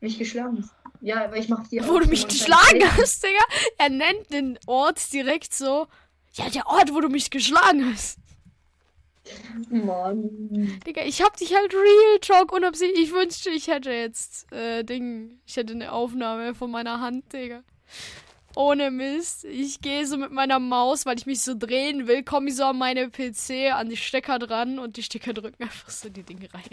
Mich 0.00 0.18
geschlagen 0.18 0.58
hast. 0.58 0.72
Ja, 1.00 1.24
aber 1.24 1.36
ich 1.36 1.48
mach 1.48 1.68
hier. 1.68 1.86
Wo 1.86 1.98
du 1.98 2.08
mich 2.08 2.26
geschlagen 2.26 2.82
hast, 2.96 3.22
Digga. 3.22 3.42
Er 3.78 3.88
nennt 3.88 4.32
den 4.32 4.58
Ort 4.66 5.12
direkt 5.12 5.52
so. 5.52 5.86
Ja, 6.32 6.48
der 6.50 6.66
Ort, 6.66 6.92
wo 6.94 7.00
du 7.00 7.08
mich 7.08 7.30
geschlagen 7.30 7.92
hast. 7.92 8.18
Mann. 9.70 10.80
Digga, 10.86 11.02
ich 11.04 11.22
hab 11.22 11.36
dich 11.36 11.54
halt 11.54 11.74
real 11.74 12.18
talk 12.20 12.52
unabsichtlich. 12.52 13.08
Ich 13.08 13.12
wünschte, 13.12 13.50
ich 13.50 13.68
hätte 13.68 13.90
jetzt, 13.90 14.50
äh, 14.52 14.84
Ding. 14.84 15.40
Ich 15.46 15.56
hätte 15.56 15.74
eine 15.74 15.92
Aufnahme 15.92 16.54
von 16.54 16.70
meiner 16.70 17.00
Hand, 17.00 17.32
Digga. 17.32 17.62
Ohne 18.58 18.90
Mist. 18.90 19.44
Ich 19.44 19.80
gehe 19.80 20.04
so 20.04 20.16
mit 20.16 20.32
meiner 20.32 20.58
Maus, 20.58 21.06
weil 21.06 21.16
ich 21.16 21.26
mich 21.26 21.42
so 21.42 21.54
drehen 21.56 22.08
will, 22.08 22.24
komme 22.24 22.48
ich 22.48 22.56
so 22.56 22.64
an 22.64 22.76
meine 22.76 23.08
PC, 23.08 23.72
an 23.72 23.88
die 23.88 23.96
Stecker 23.96 24.40
dran 24.40 24.80
und 24.80 24.96
die 24.96 25.04
Stecker 25.04 25.32
drücken 25.32 25.62
einfach 25.62 25.90
so 25.90 26.08
die 26.08 26.24
Dinge 26.24 26.48
rein. 26.52 26.64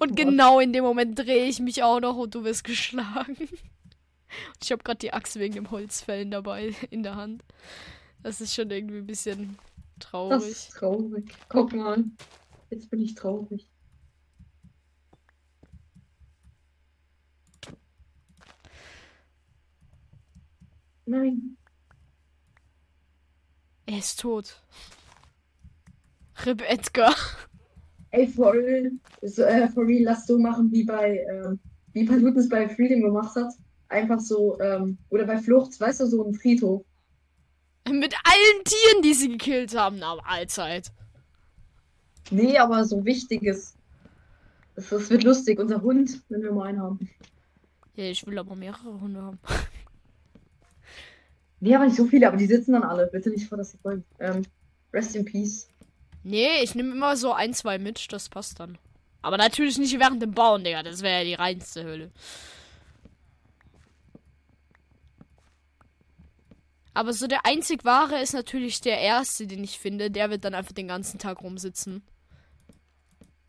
Und 0.00 0.16
genau 0.16 0.58
in 0.58 0.72
dem 0.72 0.84
Moment 0.84 1.18
drehe 1.18 1.44
ich 1.44 1.60
mich 1.60 1.82
auch 1.82 2.00
noch 2.00 2.16
und 2.16 2.34
du 2.34 2.44
wirst 2.44 2.64
geschlagen. 2.64 3.36
Und 3.38 4.64
ich 4.64 4.72
habe 4.72 4.82
gerade 4.82 4.98
die 4.98 5.12
Axt 5.12 5.38
wegen 5.38 5.54
dem 5.54 5.70
Holzfällen 5.70 6.30
dabei 6.30 6.74
in 6.90 7.02
der 7.02 7.16
Hand. 7.16 7.44
Das 8.22 8.40
ist 8.40 8.54
schon 8.54 8.70
irgendwie 8.70 8.98
ein 8.98 9.06
bisschen 9.06 9.58
Das 9.98 10.08
traurig. 10.10 10.48
ist 10.50 10.70
traurig. 10.70 11.26
Guck 11.50 11.74
mal. 11.74 12.04
Jetzt 12.70 12.90
bin 12.90 13.02
ich 13.02 13.14
traurig. 13.14 13.66
Nein. 21.06 21.56
Er 23.86 23.98
ist 23.98 24.20
tot. 24.20 24.60
Rip 26.44 26.60
Edgar. 26.68 27.14
Ey, 28.10 28.26
for 28.26 28.52
real. 28.52 28.90
So, 29.22 29.42
äh, 29.42 29.68
for 29.68 29.86
real, 29.86 30.02
lass 30.02 30.26
so 30.26 30.38
machen, 30.38 30.70
wie 30.72 30.84
bei, 30.84 31.24
ähm, 31.30 31.60
wie 31.92 32.04
Paluten 32.04 32.38
es 32.38 32.48
bei 32.48 32.68
Freedom 32.68 33.02
gemacht 33.02 33.36
hat. 33.36 33.52
Einfach 33.88 34.18
so, 34.18 34.60
ähm, 34.60 34.98
oder 35.10 35.24
bei 35.24 35.38
Flucht, 35.38 35.78
weißt 35.80 36.00
du, 36.00 36.06
so 36.06 36.26
ein 36.26 36.34
Friedhof. 36.34 36.84
Mit 37.88 38.14
allen 38.24 38.64
Tieren, 38.64 39.02
die 39.02 39.14
sie 39.14 39.28
gekillt 39.28 39.76
haben, 39.76 40.02
aber 40.02 40.26
allzeit. 40.26 40.90
Nee, 42.30 42.58
aber 42.58 42.84
so 42.84 43.04
wichtiges. 43.04 43.76
Das, 44.74 44.88
das 44.88 45.08
wird 45.08 45.22
lustig. 45.22 45.60
Unser 45.60 45.80
Hund, 45.82 46.22
wenn 46.28 46.42
wir 46.42 46.52
mal 46.52 46.66
einen 46.66 46.80
haben. 46.80 47.08
Ja, 47.94 48.04
ich 48.04 48.26
will 48.26 48.38
aber 48.38 48.56
mehrere 48.56 49.00
Hunde 49.00 49.22
haben. 49.22 49.38
Nee, 51.60 51.74
aber 51.74 51.86
nicht 51.86 51.96
so 51.96 52.06
viele, 52.06 52.28
aber 52.28 52.36
die 52.36 52.46
sitzen 52.46 52.72
dann 52.72 52.82
alle. 52.82 53.06
Bitte 53.06 53.30
nicht 53.30 53.48
vor, 53.48 53.58
dass 53.58 53.72
sie 53.72 53.78
folgen. 53.78 54.04
Ähm, 54.20 54.42
rest 54.92 55.16
in 55.16 55.24
peace. 55.24 55.68
Nee, 56.22 56.62
ich 56.62 56.74
nehme 56.74 56.92
immer 56.92 57.16
so 57.16 57.32
ein, 57.32 57.54
zwei 57.54 57.78
mit, 57.78 58.12
das 58.12 58.28
passt 58.28 58.60
dann. 58.60 58.78
Aber 59.22 59.38
natürlich 59.38 59.78
nicht 59.78 59.98
während 59.98 60.22
dem 60.22 60.32
Bauen, 60.32 60.64
Digga. 60.64 60.82
Das 60.82 61.02
wäre 61.02 61.18
ja 61.18 61.24
die 61.24 61.34
reinste 61.34 61.84
Hölle. 61.84 62.10
Aber 66.94 67.12
so 67.12 67.26
der 67.26 67.44
einzig 67.44 67.84
wahre 67.84 68.20
ist 68.22 68.32
natürlich 68.32 68.80
der 68.80 68.98
erste, 68.98 69.46
den 69.46 69.62
ich 69.62 69.78
finde. 69.78 70.10
Der 70.10 70.30
wird 70.30 70.44
dann 70.44 70.54
einfach 70.54 70.72
den 70.72 70.88
ganzen 70.88 71.18
Tag 71.18 71.42
rumsitzen. 71.42 72.02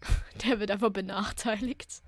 Der 0.46 0.60
wird 0.60 0.70
einfach 0.70 0.92
benachteiligt. 0.92 2.02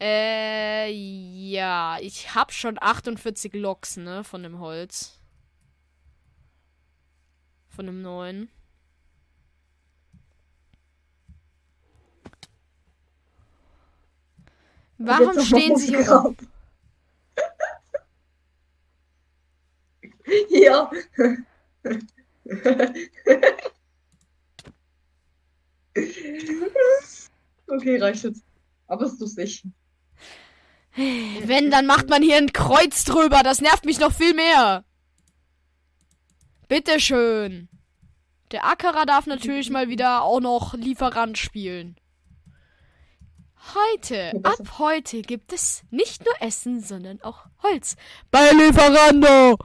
Äh, 0.00 0.90
ja, 0.90 1.98
ich 2.00 2.34
hab 2.34 2.52
schon 2.52 2.78
48 2.80 3.52
Loks, 3.54 3.98
ne, 3.98 4.24
von 4.24 4.42
dem 4.42 4.58
Holz. 4.58 5.20
Von 7.68 7.86
dem 7.86 8.00
neuen. 8.02 8.50
Warum 14.98 15.40
stehen 15.40 15.76
sie 15.76 15.88
hier 15.88 16.10
rum? 16.10 16.36
Ja. 20.50 20.90
okay, 27.66 27.96
reicht 27.98 28.24
jetzt. 28.24 28.44
Aber 28.86 29.04
es 29.06 29.12
ist 29.14 29.20
lustig. 29.20 29.64
Wenn, 30.96 31.70
dann 31.70 31.86
macht 31.86 32.08
man 32.08 32.22
hier 32.22 32.36
ein 32.36 32.52
Kreuz 32.52 33.04
drüber. 33.04 33.42
Das 33.42 33.60
nervt 33.60 33.84
mich 33.84 34.00
noch 34.00 34.12
viel 34.12 34.34
mehr. 34.34 34.84
Bitteschön. 36.68 37.68
Der 38.50 38.64
Ackerer 38.64 39.06
darf 39.06 39.26
natürlich 39.26 39.70
mal 39.70 39.88
wieder 39.88 40.22
auch 40.22 40.40
noch 40.40 40.74
Lieferant 40.74 41.38
spielen. 41.38 41.96
Heute, 43.74 44.32
ab 44.42 44.78
heute 44.78 45.22
gibt 45.22 45.52
es 45.52 45.84
nicht 45.90 46.24
nur 46.24 46.34
Essen, 46.40 46.80
sondern 46.80 47.20
auch 47.22 47.46
Holz. 47.62 47.94
Bei 48.30 48.50
Lieferando! 48.50 49.58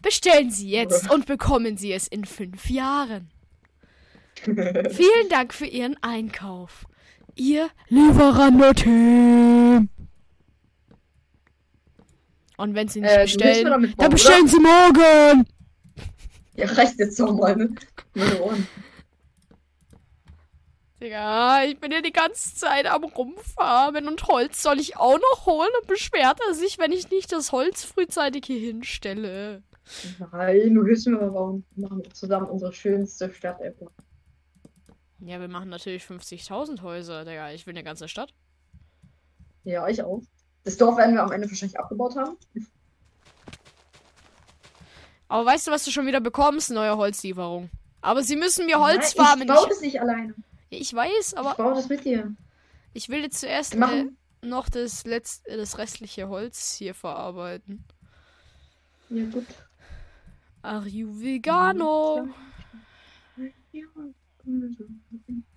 Bestellen 0.00 0.50
Sie 0.50 0.70
jetzt 0.70 1.10
und 1.10 1.26
bekommen 1.26 1.76
Sie 1.76 1.92
es 1.92 2.06
in 2.06 2.24
fünf 2.24 2.70
Jahren. 2.70 3.30
Vielen 4.44 5.28
Dank 5.28 5.52
für 5.52 5.66
Ihren 5.66 6.02
Einkauf. 6.02 6.86
Ihr 7.34 7.68
Lieferando-Team. 7.88 9.90
Und 12.56 12.74
wenn 12.74 12.88
Sie 12.88 13.00
nicht 13.00 13.10
Äh, 13.12 13.22
bestellen, 13.22 13.64
damit 13.66 14.00
dann 14.00 14.10
bestellen 14.10 14.46
Sie 14.48 14.60
morgen. 14.60 15.46
Ja, 16.56 16.66
reicht 16.66 16.98
jetzt 16.98 17.18
doch 17.18 17.32
mal, 17.34 17.56
ne? 17.56 17.74
Meine 18.14 18.40
Ohren. 18.40 18.66
Digga, 21.00 21.64
ich 21.64 21.78
bin 21.80 21.90
hier 21.90 22.02
die 22.02 22.12
ganze 22.12 22.54
Zeit 22.54 22.86
am 22.86 23.04
Rumfarmen 23.04 24.06
und 24.08 24.26
Holz 24.28 24.62
soll 24.62 24.78
ich 24.78 24.96
auch 24.96 25.18
noch 25.18 25.46
holen 25.46 25.68
und 25.80 25.88
beschwert 25.88 26.38
er 26.48 26.54
sich, 26.54 26.78
wenn 26.78 26.92
ich 26.92 27.10
nicht 27.10 27.32
das 27.32 27.52
Holz 27.52 27.84
frühzeitig 27.84 28.44
hier 28.46 28.60
hinstelle. 28.60 29.62
Nein, 30.32 30.74
du 30.74 30.84
hilfst 30.86 31.06
mir 31.06 31.16
mal 31.16 31.30
bauen. 31.30 31.64
Wir 31.74 31.88
machen 31.88 32.02
zusammen 32.14 32.46
unsere 32.46 32.72
schönste 32.72 33.30
Stadt 33.34 33.60
ever. 33.60 33.90
Ja, 35.18 35.40
wir 35.40 35.48
machen 35.48 35.68
natürlich 35.68 36.04
50.000 36.04 36.80
Häuser, 36.82 37.24
Digga. 37.24 37.50
Ich 37.52 37.66
will 37.66 37.74
eine 37.74 37.84
ganze 37.84 38.08
Stadt. 38.08 38.32
Ja, 39.64 39.88
ich 39.88 40.02
auch. 40.02 40.22
Das 40.64 40.76
Dorf 40.76 40.96
werden 40.96 41.14
wir 41.14 41.22
am 41.22 41.32
Ende 41.32 41.48
wahrscheinlich 41.48 41.78
abgebaut 41.78 42.16
haben. 42.16 42.36
Aber 45.28 45.44
weißt 45.46 45.66
du, 45.66 45.70
was 45.70 45.84
du 45.84 45.90
schon 45.90 46.06
wieder 46.06 46.20
bekommst? 46.20 46.70
Neue 46.70 46.96
Holzlieferung. 46.96 47.70
Aber 48.00 48.22
sie 48.22 48.36
müssen 48.36 48.66
mir 48.66 48.78
Holz 48.80 49.14
Nein, 49.14 49.26
farmen. 49.26 49.42
Ich 49.48 49.54
baue 49.54 49.62
Ich, 49.64 49.68
das 49.68 49.80
nicht 49.80 50.00
alleine. 50.00 50.34
ich 50.70 50.94
weiß, 50.94 51.32
Ich 51.32 51.38
aber 51.38 51.54
baue 51.54 51.74
das 51.74 51.88
mit 51.88 52.04
dir. 52.04 52.34
ich 52.92 53.08
will 53.08 53.20
jetzt 53.22 53.40
zuerst 53.40 53.74
äh, 53.74 54.06
noch 54.42 54.68
das, 54.68 55.04
letzt, 55.04 55.46
äh, 55.46 55.56
das 55.56 55.78
restliche 55.78 56.28
Holz 56.28 56.74
hier 56.74 56.94
verarbeiten. 56.94 57.84
Ja, 59.08 59.24
gut. 59.30 59.46
Are 60.62 60.86
you 60.86 61.08
vegano? 61.20 62.28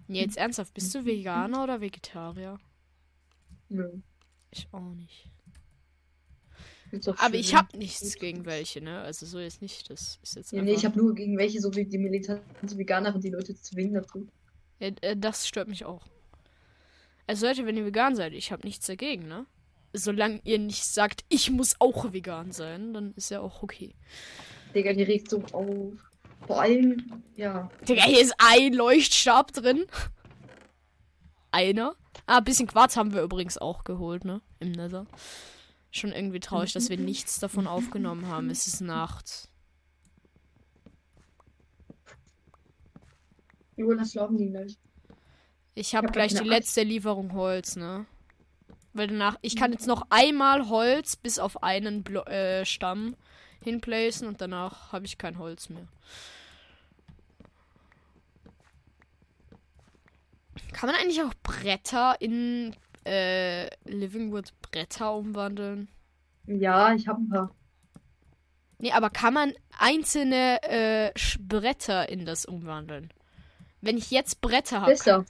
Nee, 0.09 0.21
jetzt 0.21 0.37
ernsthaft, 0.37 0.73
bist 0.73 0.93
du 0.95 1.03
Veganer 1.05 1.63
oder 1.63 1.81
Vegetarier? 1.81 2.57
Nö. 3.69 3.89
Ich 4.51 4.67
auch 4.71 4.93
nicht. 4.93 5.29
Aber 7.17 7.35
ich 7.35 7.53
hab 7.53 7.73
nichts 7.75 8.17
gegen 8.17 8.45
welche, 8.45 8.81
ne? 8.81 9.01
Also 9.01 9.25
so 9.25 9.39
jetzt 9.39 9.61
nicht. 9.61 9.89
Das 9.89 10.19
ist 10.23 10.35
jetzt 10.35 10.51
Ja, 10.51 10.61
nee, 10.61 10.73
ich 10.73 10.85
habe 10.85 10.97
nur 10.97 11.13
gegen 11.13 11.37
welche, 11.37 11.59
so 11.59 11.75
wie 11.75 11.85
die 11.85 11.97
militante 11.97 12.77
Veganerin, 12.77 13.21
die 13.21 13.29
Leute 13.29 13.55
zwingen 13.55 13.93
dazu. 13.93 14.27
Ja, 14.79 14.91
äh, 15.01 15.17
das 15.17 15.47
stört 15.47 15.67
mich 15.67 15.85
auch. 15.85 16.07
Also 17.25 17.45
Leute, 17.45 17.65
wenn 17.65 17.75
ihr 17.75 17.85
vegan 17.85 18.15
seid, 18.15 18.33
ich 18.33 18.51
habe 18.51 18.65
nichts 18.65 18.85
dagegen, 18.85 19.27
ne? 19.27 19.45
Solange 19.93 20.39
ihr 20.43 20.59
nicht 20.59 20.85
sagt, 20.85 21.25
ich 21.27 21.49
muss 21.49 21.75
auch 21.79 22.13
vegan 22.13 22.51
sein, 22.51 22.93
dann 22.93 23.13
ist 23.15 23.31
ja 23.31 23.41
auch 23.41 23.63
okay. 23.63 23.95
Digga, 24.73 24.93
die 24.93 25.03
regt 25.03 25.29
so 25.29 25.43
auf. 25.51 25.93
Vor 26.45 26.61
allem, 26.61 27.23
ja. 27.35 27.69
Digga, 27.87 28.03
hier 28.03 28.21
ist 28.21 28.33
ein 28.37 28.73
Leuchtstab 28.73 29.51
drin. 29.51 29.85
Einer. 31.51 31.95
Ah, 32.25 32.37
ein 32.37 32.43
bisschen 32.43 32.67
Quarz 32.67 32.97
haben 32.97 33.13
wir 33.13 33.21
übrigens 33.21 33.57
auch 33.57 33.83
geholt, 33.83 34.25
ne? 34.25 34.41
Im 34.59 34.71
Nether. 34.71 35.05
Schon 35.91 36.11
irgendwie 36.11 36.39
traurig, 36.39 36.73
dass 36.73 36.89
wir 36.89 36.97
nichts 36.97 37.39
davon 37.39 37.67
aufgenommen 37.67 38.27
haben. 38.27 38.49
Es 38.49 38.67
ist 38.67 38.81
Nacht. 38.81 39.49
Jo, 43.77 43.91
lass 43.91 44.11
schlafen 44.11 44.37
die 44.37 44.49
gleich. 44.49 44.77
Ich 45.75 45.95
habe 45.95 46.07
hab 46.07 46.13
gleich 46.13 46.33
die 46.33 46.39
eine 46.39 46.49
letzte 46.49 46.81
Lieferung 46.81 47.33
Holz, 47.33 47.75
ne? 47.75 48.05
Weil 48.93 49.07
danach, 49.07 49.37
ich 49.43 49.55
kann 49.55 49.71
jetzt 49.71 49.85
noch 49.85 50.07
einmal 50.09 50.69
Holz 50.69 51.15
bis 51.15 51.37
auf 51.37 51.61
einen 51.61 52.03
Blo 52.03 52.21
äh, 52.23 52.65
Stamm 52.65 53.15
hinplacen 53.63 54.27
und 54.27 54.41
danach 54.41 54.91
habe 54.91 55.05
ich 55.05 55.19
kein 55.19 55.37
Holz 55.37 55.69
mehr. 55.69 55.87
Kann 60.77 60.91
man 60.91 61.01
eigentlich 61.01 61.23
auch 61.23 61.33
Bretter 61.41 62.17
in 62.19 62.75
äh, 63.03 63.65
Living 63.85 64.31
Wood 64.31 64.53
Bretter 64.61 65.15
umwandeln? 65.15 65.87
Ja, 66.45 66.93
ich 66.93 67.07
habe 67.07 67.19
ein 67.19 67.29
paar. 67.29 67.51
Nee, 68.77 68.91
aber 68.91 69.09
kann 69.09 69.33
man 69.33 69.53
einzelne 69.75 70.61
äh, 70.61 71.11
Bretter 71.39 72.09
in 72.09 72.27
das 72.27 72.45
umwandeln? 72.45 73.11
Wenn 73.81 73.97
ich 73.97 74.11
jetzt 74.11 74.39
Bretter 74.39 74.81
habe. 74.81 74.91
Besser. 74.91 75.25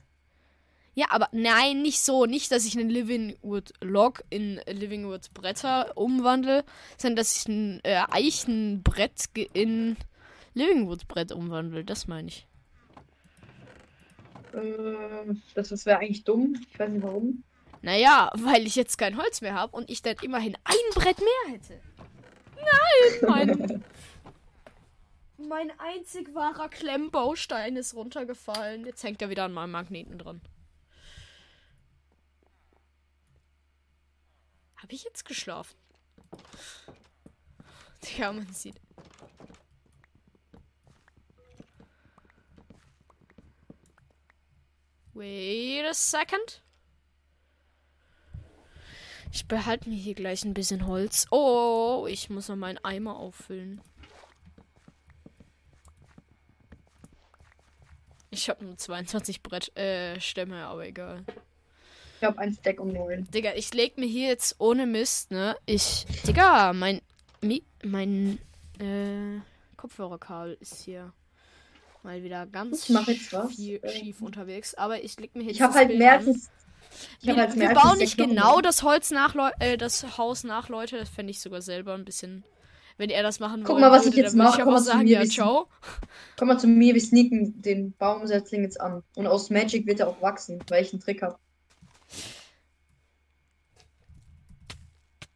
Ja, 0.96 1.06
aber 1.12 1.30
nein, 1.32 1.82
nicht 1.82 2.02
so. 2.02 2.26
Nicht, 2.26 2.52
dass 2.52 2.66
ich 2.66 2.78
einen 2.78 2.90
Living 2.90 3.38
Wood 3.42 3.72
Log 3.80 4.26
in 4.30 4.60
Living 4.68 5.08
Wood 5.08 5.34
Bretter 5.34 5.96
umwandle, 5.96 6.66
sondern 6.98 7.16
dass 7.16 7.38
ich 7.38 7.48
ein 7.48 7.80
äh, 7.86 8.02
Eichenbrett 8.10 9.30
in 9.54 9.96
Living 10.54 10.90
Wood 10.90 11.08
Brett 11.08 11.32
umwandle. 11.32 11.86
Das 11.86 12.06
meine 12.08 12.28
ich. 12.28 12.48
Äh, 14.54 15.36
das 15.54 15.86
wäre 15.86 16.00
eigentlich 16.00 16.24
dumm. 16.24 16.56
Ich 16.72 16.80
weiß 16.80 16.90
nicht 16.90 17.04
warum. 17.04 17.44
Naja, 17.82 18.32
weil 18.36 18.66
ich 18.66 18.76
jetzt 18.76 18.98
kein 18.98 19.18
Holz 19.18 19.42
mehr 19.42 19.54
habe 19.54 19.76
und 19.76 19.90
ich 19.90 20.02
dann 20.02 20.16
immerhin 20.22 20.58
ein 20.64 20.76
Brett 20.94 21.20
mehr 21.20 21.54
hätte. 21.54 21.80
Nein, 22.56 23.30
mein, 23.30 23.84
mein 25.48 25.80
einzig 25.80 26.34
wahrer 26.34 26.70
Klemmbaustein 26.70 27.76
ist 27.76 27.94
runtergefallen. 27.94 28.86
Jetzt 28.86 29.04
hängt 29.04 29.22
er 29.22 29.30
wieder 29.30 29.46
an 29.46 29.54
meinem 29.54 29.72
Magneten 29.72 30.18
dran. 30.18 30.42
Habe 34.78 34.94
ich 34.94 35.04
jetzt 35.04 35.26
geschlafen? 35.26 35.76
Ja, 38.18 38.32
man 38.32 38.52
sieht. 38.54 38.76
Wait 45.18 45.84
a 45.84 45.96
second. 45.96 46.62
Ich 49.34 49.48
behalte 49.48 49.90
mir 49.90 49.96
hier 49.96 50.14
gleich 50.14 50.46
ein 50.46 50.54
bisschen 50.54 50.86
Holz. 50.86 51.26
Oh, 51.32 52.06
ich 52.08 52.30
muss 52.30 52.50
noch 52.50 52.56
meinen 52.56 52.78
Eimer 52.84 53.18
auffüllen. 53.18 53.82
Ich 58.30 58.48
habe 58.48 58.64
nur 58.64 58.78
22 58.78 59.42
Brett 59.42 59.76
äh, 59.76 60.20
Stämme, 60.20 60.66
aber 60.66 60.86
egal. 60.86 61.26
Ich 62.20 62.24
habe 62.24 62.38
ein 62.38 62.54
Stack 62.54 62.80
um 62.80 62.94
neun. 62.94 63.28
Digga, 63.32 63.54
ich 63.56 63.74
leg 63.74 63.98
mir 63.98 64.06
hier 64.06 64.28
jetzt 64.28 64.58
ohne 64.60 64.86
Mist, 64.86 65.32
ne? 65.32 65.58
Ich. 65.66 66.06
Digga, 66.28 66.74
mein. 66.74 67.02
Mi, 67.42 67.64
mein. 67.84 68.38
Äh, 68.80 69.42
Kopfhörerkabel 69.78 70.58
ist 70.60 70.84
hier 70.84 71.12
mal 72.04 72.24
wieder 72.24 72.46
ganz 72.46 72.84
Ich 72.84 72.90
mach 72.90 73.08
jetzt 73.08 73.32
was. 73.34 73.54
Viel, 73.56 73.80
Äh, 73.82 73.90
schief 74.00 74.22
unterwegs. 74.22 74.74
Aber 74.76 75.04
ich 75.04 75.20
leg 75.20 75.36
mir 75.36 75.44
jetzt 75.44 75.56
Ich 75.56 75.62
habe 75.62 75.74
halt. 75.74 75.92
Ich 75.92 76.00
Wir, 77.28 77.36
halt 77.36 77.56
wir 77.56 77.74
bauen 77.74 77.98
nicht 77.98 78.18
genau 78.18 78.60
das 78.62 78.82
Holz 78.84 79.12
nach, 79.12 79.36
äh, 79.60 79.78
das 79.78 80.18
Haus 80.18 80.44
nach, 80.44 80.70
Leute. 80.70 80.98
Das 80.98 81.10
fände 81.10 81.32
ich 81.32 81.42
sogar 81.42 81.62
selber 81.62 81.94
ein 81.94 82.06
bisschen. 82.06 82.44
Wenn 83.00 83.12
er 83.12 83.22
das 83.22 83.40
machen 83.40 83.62
Guck 83.64 83.74
wollen 83.76 83.82
mal, 83.82 83.92
was 83.92 84.06
würde, 84.06 84.10
ich 84.18 84.24
jetzt 84.24 84.32
dann 84.34 84.40
würde 84.40 84.50
mach. 84.50 84.58
ich 84.58 84.64
Komm 84.64 84.74
mal 84.74 84.80
zu 84.80 84.86
sagen, 84.86 85.04
mir, 85.04 85.22
ja, 85.24 85.26
ciao. 85.30 85.68
Komm 86.38 86.48
mal 86.48 86.60
zu 86.60 86.68
mir, 86.68 86.94
wir 86.96 87.02
sneaken 87.02 87.62
den 87.62 87.92
Baumsetzling 87.94 88.64
jetzt 88.64 88.82
an. 88.82 89.04
Und 89.16 89.28
aus 89.28 89.52
Magic 89.52 89.86
wird 89.86 90.00
er 90.00 90.08
auch 90.08 90.20
wachsen, 90.22 90.60
weil 90.70 90.84
ich 90.84 90.92
einen 90.94 91.02
Trick 91.02 91.22
habe. 91.22 91.38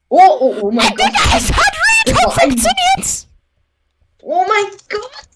Oh, 0.10 0.20
oh, 0.40 0.56
oh 0.62 0.72
mein 0.72 0.90
Gott. 0.96 1.12
Es 1.36 1.52
hat 1.52 1.74
ein- 2.08 2.16
funktioniert! 2.16 3.28
Oh 4.24 4.44
mein 4.48 4.78
Gott. 4.90 5.28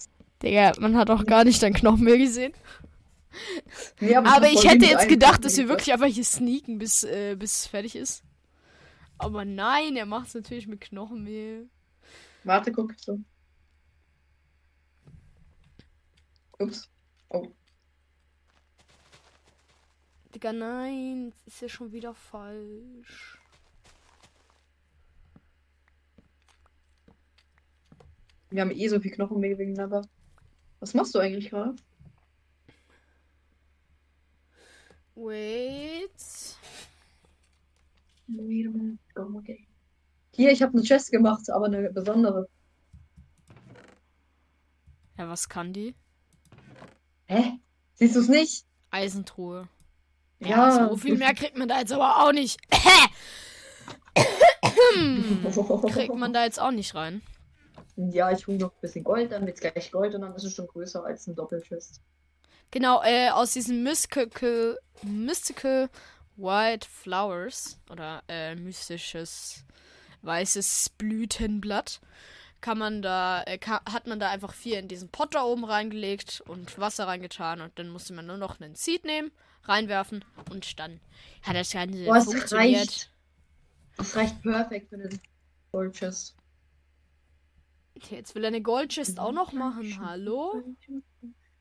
Digga, 0.46 0.74
man 0.80 0.96
hat 0.96 1.10
auch 1.10 1.26
gar 1.26 1.44
nicht 1.44 1.62
deinen 1.64 1.74
Knochen 1.74 2.04
mehr 2.04 2.18
gesehen. 2.18 2.54
Nee, 4.00 4.16
Aber 4.16 4.42
das 4.42 4.52
ich 4.54 4.70
hätte 4.70 4.86
jetzt 4.86 5.10
gedacht, 5.10 5.44
dass 5.44 5.58
wir 5.58 5.68
wirklich 5.68 5.92
einfach 5.92 6.06
hier 6.06 6.24
sneaken, 6.24 6.78
bis, 6.78 7.04
äh, 7.04 7.36
bis 7.38 7.60
es 7.60 7.68
fertig 7.68 7.96
ist. 7.96 8.24
Aber 9.18 9.44
nein, 9.44 9.96
er 9.96 10.06
macht 10.06 10.28
es 10.28 10.36
natürlich 10.36 10.68
mit 10.68 10.82
Knochenmehl. 10.82 11.68
Warte, 12.44 12.72
guck 12.72 12.94
so. 12.98 13.20
Ups. 16.60 16.90
Oh. 17.30 17.48
Digga, 20.34 20.54
nein, 20.54 21.32
das 21.32 21.56
ist 21.56 21.62
ja 21.62 21.70
schon 21.70 21.92
wieder 21.92 22.14
falsch. 22.14 23.40
Wir 28.52 28.62
haben 28.62 28.72
eh 28.72 28.88
so 28.88 29.00
viel 29.00 29.12
Knochenmehl 29.12 29.58
wegen 29.58 29.80
aber. 29.80 30.04
Was 30.86 30.93
machst 30.93 31.15
du 31.15 31.19
eigentlich 31.19 31.50
gerade? 31.50 31.76
Wait. 35.15 36.12
Wait 38.28 38.67
a 38.67 38.69
minute, 38.69 39.00
go 39.15 39.39
again. 39.39 39.65
Hier, 40.36 40.52
ich 40.52 40.62
habe 40.62 40.74
eine 40.74 40.84
Chest 40.84 41.10
gemacht, 41.10 41.50
aber 41.50 41.65
eine 41.65 41.89
besondere. 41.91 42.48
Ja, 45.17 45.28
was 45.28 45.50
kann 45.50 45.74
die? 45.74 45.95
Hä? 47.26 47.54
Siehst 47.95 48.15
du 48.15 48.19
es 48.19 48.28
nicht? 48.28 48.67
Eisentruhe. 48.91 49.67
Ja, 50.38 50.50
Ja. 50.78 50.89
so 50.89 50.98
viel 50.98 51.17
mehr 51.17 51.34
kriegt 51.34 51.58
man 51.58 51.67
da 51.67 51.80
jetzt 51.80 51.93
aber 51.93 52.24
auch 52.24 52.32
nicht. 52.32 52.60
kriegt 55.88 56.13
man 56.13 56.32
da 56.32 56.43
jetzt 56.43 56.60
auch 56.60 56.69
nicht 56.69 56.93
rein. 56.93 57.24
Ja, 57.98 58.32
ich 58.32 58.46
hole 58.48 58.58
noch 58.58 58.72
ein 58.72 58.82
bisschen 58.82 59.04
Gold, 59.04 59.32
dann 59.32 59.46
wird's 59.46 59.62
gleich 59.62 59.92
Gold 59.92 60.16
und 60.16 60.22
dann 60.22 60.36
ist 60.36 60.44
es 60.44 60.54
schon 60.54 60.68
größer 60.68 61.04
als 61.06 61.28
ein 61.28 61.36
Doppelchest. 61.36 62.02
Genau, 62.72 63.02
äh, 63.04 63.30
aus 63.30 63.54
diesen 63.54 63.84
Mystical, 63.84 64.78
Mystical 65.02 65.90
White 66.36 66.88
Flowers 66.90 67.80
oder 67.90 68.24
äh, 68.28 68.56
mystisches 68.56 69.64
weißes 70.24 70.90
Blütenblatt 70.98 72.02
kann 72.66 72.78
man 72.80 73.02
da, 73.04 73.44
äh, 73.44 73.60
ka 73.60 73.82
hat 73.86 74.08
man 74.08 74.20
da 74.20 74.32
einfach 74.32 74.54
vier 74.54 74.80
in 74.80 74.88
diesen 74.88 75.10
Pot 75.10 75.36
da 75.36 75.44
oben 75.44 75.66
reingelegt 75.66 76.42
und 76.48 76.80
Wasser 76.80 77.08
reingetan 77.08 77.62
und 77.62 77.78
dann 77.78 77.90
musste 77.90 78.14
man 78.14 78.26
nur 78.26 78.38
noch 78.38 78.60
einen 78.60 78.76
Seed 78.76 79.06
nehmen, 79.06 79.32
reinwerfen 79.66 80.26
und 80.50 80.80
dann 80.80 81.00
hat 81.44 81.56
das 81.56 81.72
Ganze 81.72 82.04
Boah, 82.04 82.18
es 82.18 82.26
funktioniert. 82.26 82.80
reicht. 82.80 83.12
Das 83.98 84.16
reicht 84.16 84.42
perfekt 84.42 84.90
für 84.90 84.98
den. 84.98 85.20
Okay, 85.72 86.12
Jetzt 88.10 88.36
will 88.36 88.44
er 88.44 88.50
eine 88.50 88.62
Goldchest 88.62 89.20
auch 89.20 89.32
noch 89.32 89.54
machen, 89.54 90.00
hallo? 90.06 90.64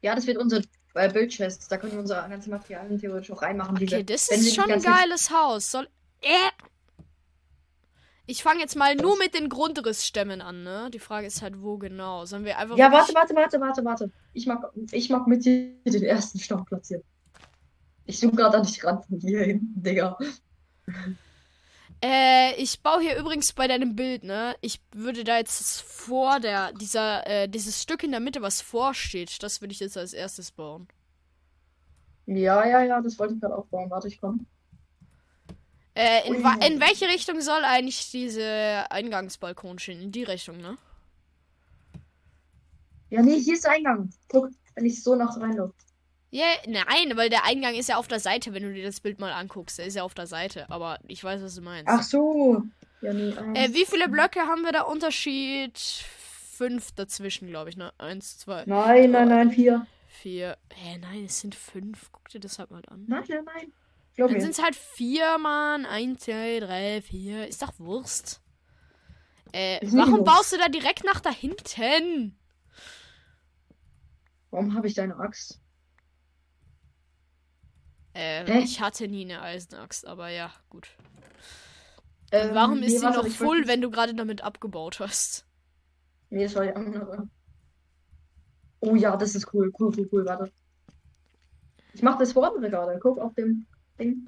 Ja, 0.02 0.14
das 0.14 0.26
wird 0.26 0.36
unser 0.38 0.62
äh, 0.94 1.12
Bildchest. 1.12 1.70
Da 1.70 1.76
können 1.78 1.92
wir 1.92 2.00
unsere 2.00 2.28
ganzen 2.28 2.50
Materialien 2.50 2.98
theoretisch 2.98 3.30
auch 3.30 3.42
reinmachen. 3.42 3.76
Okay, 3.76 3.90
wir- 3.90 4.04
das 4.04 4.28
ist 4.28 4.54
schon 4.54 4.70
ein 4.70 4.82
geiles 4.82 5.30
Haus. 5.30 5.70
Soll. 5.70 5.88
Äh. 6.20 6.50
Ich 8.26 8.42
fange 8.42 8.60
jetzt 8.60 8.74
mal 8.74 8.96
nur 8.96 9.18
mit 9.18 9.34
den 9.34 9.48
Grundrissstämmen 9.50 10.40
an, 10.40 10.62
ne? 10.62 10.88
Die 10.92 10.98
Frage 10.98 11.26
ist 11.26 11.42
halt, 11.42 11.60
wo 11.62 11.76
genau? 11.78 12.24
Sollen 12.24 12.44
wir 12.44 12.58
einfach. 12.58 12.76
Ja, 12.76 12.90
warte, 12.90 13.14
warte, 13.14 13.34
warte, 13.34 13.60
warte, 13.60 13.84
warte. 13.84 14.10
Ich 14.32 14.46
mag, 14.46 14.64
ich 14.92 15.10
mag 15.10 15.26
mit 15.26 15.44
dir 15.44 15.74
den 15.84 16.02
ersten 16.02 16.38
Stamm 16.38 16.64
platzieren. 16.64 17.02
Ich 18.06 18.18
suche 18.18 18.36
gerade 18.36 18.56
an 18.58 18.64
dich 18.64 18.82
ran 18.82 19.02
von 19.02 19.18
hier 19.18 19.40
hinten, 19.42 19.82
Digga. 19.82 20.18
Äh, 22.02 22.54
ich 22.56 22.80
baue 22.82 23.00
hier 23.00 23.16
übrigens 23.16 23.52
bei 23.52 23.66
deinem 23.66 23.96
Bild, 23.96 24.24
ne? 24.24 24.56
Ich 24.60 24.80
würde 24.92 25.24
da 25.24 25.38
jetzt 25.38 25.80
vor 25.80 26.40
der, 26.40 26.72
dieser, 26.72 27.26
äh, 27.26 27.48
dieses 27.48 27.82
Stück 27.82 28.02
in 28.02 28.10
der 28.10 28.20
Mitte, 28.20 28.42
was 28.42 28.60
vorsteht, 28.60 29.42
das 29.42 29.60
würde 29.60 29.72
ich 29.72 29.80
jetzt 29.80 29.96
als 29.96 30.12
erstes 30.12 30.50
bauen. 30.52 30.88
Ja, 32.26 32.66
ja, 32.66 32.82
ja, 32.82 33.00
das 33.00 33.18
wollte 33.18 33.34
ich 33.34 33.40
gerade 33.40 33.56
aufbauen. 33.56 33.90
Warte, 33.90 34.08
ich 34.08 34.20
komme. 34.20 34.40
Äh, 35.94 36.26
in, 36.26 36.34
in 36.34 36.80
welche 36.80 37.06
Richtung 37.06 37.40
soll 37.40 37.62
eigentlich 37.64 38.10
diese 38.10 38.90
Eingangsbalkon 38.90 39.78
stehen? 39.78 40.00
In 40.00 40.12
die 40.12 40.24
Richtung, 40.24 40.58
ne? 40.58 40.76
Ja, 43.10 43.22
nee, 43.22 43.38
hier 43.38 43.54
ist 43.54 43.64
der 43.64 43.72
Eingang. 43.72 44.10
Guck, 44.28 44.50
wenn 44.74 44.86
ich 44.86 45.02
so 45.02 45.14
nach 45.14 45.38
reinlaufe. 45.40 45.74
Ja, 46.34 46.46
nein, 46.66 47.16
weil 47.16 47.30
der 47.30 47.44
Eingang 47.44 47.76
ist 47.76 47.88
ja 47.88 47.96
auf 47.96 48.08
der 48.08 48.18
Seite, 48.18 48.52
wenn 48.52 48.64
du 48.64 48.74
dir 48.74 48.82
das 48.82 48.98
Bild 48.98 49.20
mal 49.20 49.30
anguckst. 49.30 49.78
Der 49.78 49.86
ist 49.86 49.94
ja 49.94 50.02
auf 50.02 50.14
der 50.14 50.26
Seite, 50.26 50.68
aber 50.68 50.98
ich 51.06 51.22
weiß, 51.22 51.40
was 51.40 51.54
du 51.54 51.60
meinst. 51.60 51.86
Ach 51.86 52.02
so. 52.02 52.60
Ja, 53.02 53.12
nee. 53.12 53.32
Äh, 53.54 53.72
wie 53.72 53.84
viele 53.86 54.08
Blöcke 54.08 54.40
haben 54.40 54.62
wir 54.62 54.72
da 54.72 54.82
Unterschied? 54.82 55.78
Fünf 55.78 56.90
dazwischen, 56.90 57.46
glaube 57.46 57.70
ich, 57.70 57.76
ne? 57.76 57.92
Eins, 57.98 58.36
zwei, 58.36 58.64
Nein, 58.66 59.12
nein, 59.12 59.28
nein, 59.28 59.52
vier. 59.52 59.86
vier. 60.08 60.58
Hä, 60.74 60.98
nein, 60.98 61.26
es 61.26 61.38
sind 61.38 61.54
fünf. 61.54 62.10
Guck 62.10 62.28
dir 62.30 62.40
das 62.40 62.58
halt 62.58 62.72
mal 62.72 62.82
an. 62.88 63.04
Nein, 63.06 63.22
nein, 63.28 63.44
nein. 63.44 63.72
Glaub 64.16 64.30
Dann 64.32 64.40
sind 64.40 64.50
es 64.50 64.60
halt 64.60 64.74
vier, 64.74 65.38
Mann. 65.38 65.86
Eins, 65.86 66.24
zwei, 66.24 66.58
drei, 66.58 67.00
vier. 67.00 67.46
Ist 67.46 67.62
doch 67.62 67.78
Wurst. 67.78 68.42
Äh, 69.52 69.78
warum 69.92 70.24
baust 70.24 70.52
du 70.52 70.56
da 70.56 70.66
direkt 70.66 71.04
nach 71.04 71.20
da 71.20 71.30
hinten? 71.30 72.36
Warum 74.50 74.74
habe 74.74 74.88
ich 74.88 74.94
deine 74.94 75.16
Axt? 75.16 75.60
Äh, 78.14 78.44
Hä? 78.46 78.60
ich 78.60 78.80
hatte 78.80 79.08
nie 79.08 79.24
eine 79.24 79.42
Eisenaxt, 79.42 80.06
aber 80.06 80.28
ja, 80.30 80.50
gut. 80.70 80.88
Ähm, 82.32 82.54
Warum 82.54 82.80
nee, 82.80 82.86
ist 82.86 83.00
sie 83.00 83.04
noch 83.06 83.24
wollte- 83.40 83.68
wenn 83.68 83.80
du 83.80 83.90
gerade 83.90 84.14
damit 84.14 84.42
abgebaut 84.42 85.00
hast? 85.00 85.44
Nee, 86.30 86.44
das 86.44 86.54
war 86.54 86.64
die 86.64 86.72
andere. 86.74 87.28
Oh 88.80 88.94
ja, 88.96 89.16
das 89.16 89.34
ist 89.34 89.52
cool. 89.52 89.72
Cool, 89.78 89.92
cool, 89.96 90.08
cool. 90.12 90.24
Warte. 90.26 90.52
Ich 91.92 92.02
mach 92.02 92.18
das 92.18 92.32
vordere 92.32 92.68
gerade. 92.70 92.98
Guck 93.00 93.18
auf 93.18 93.34
dem 93.34 93.66
Ding. 93.98 94.26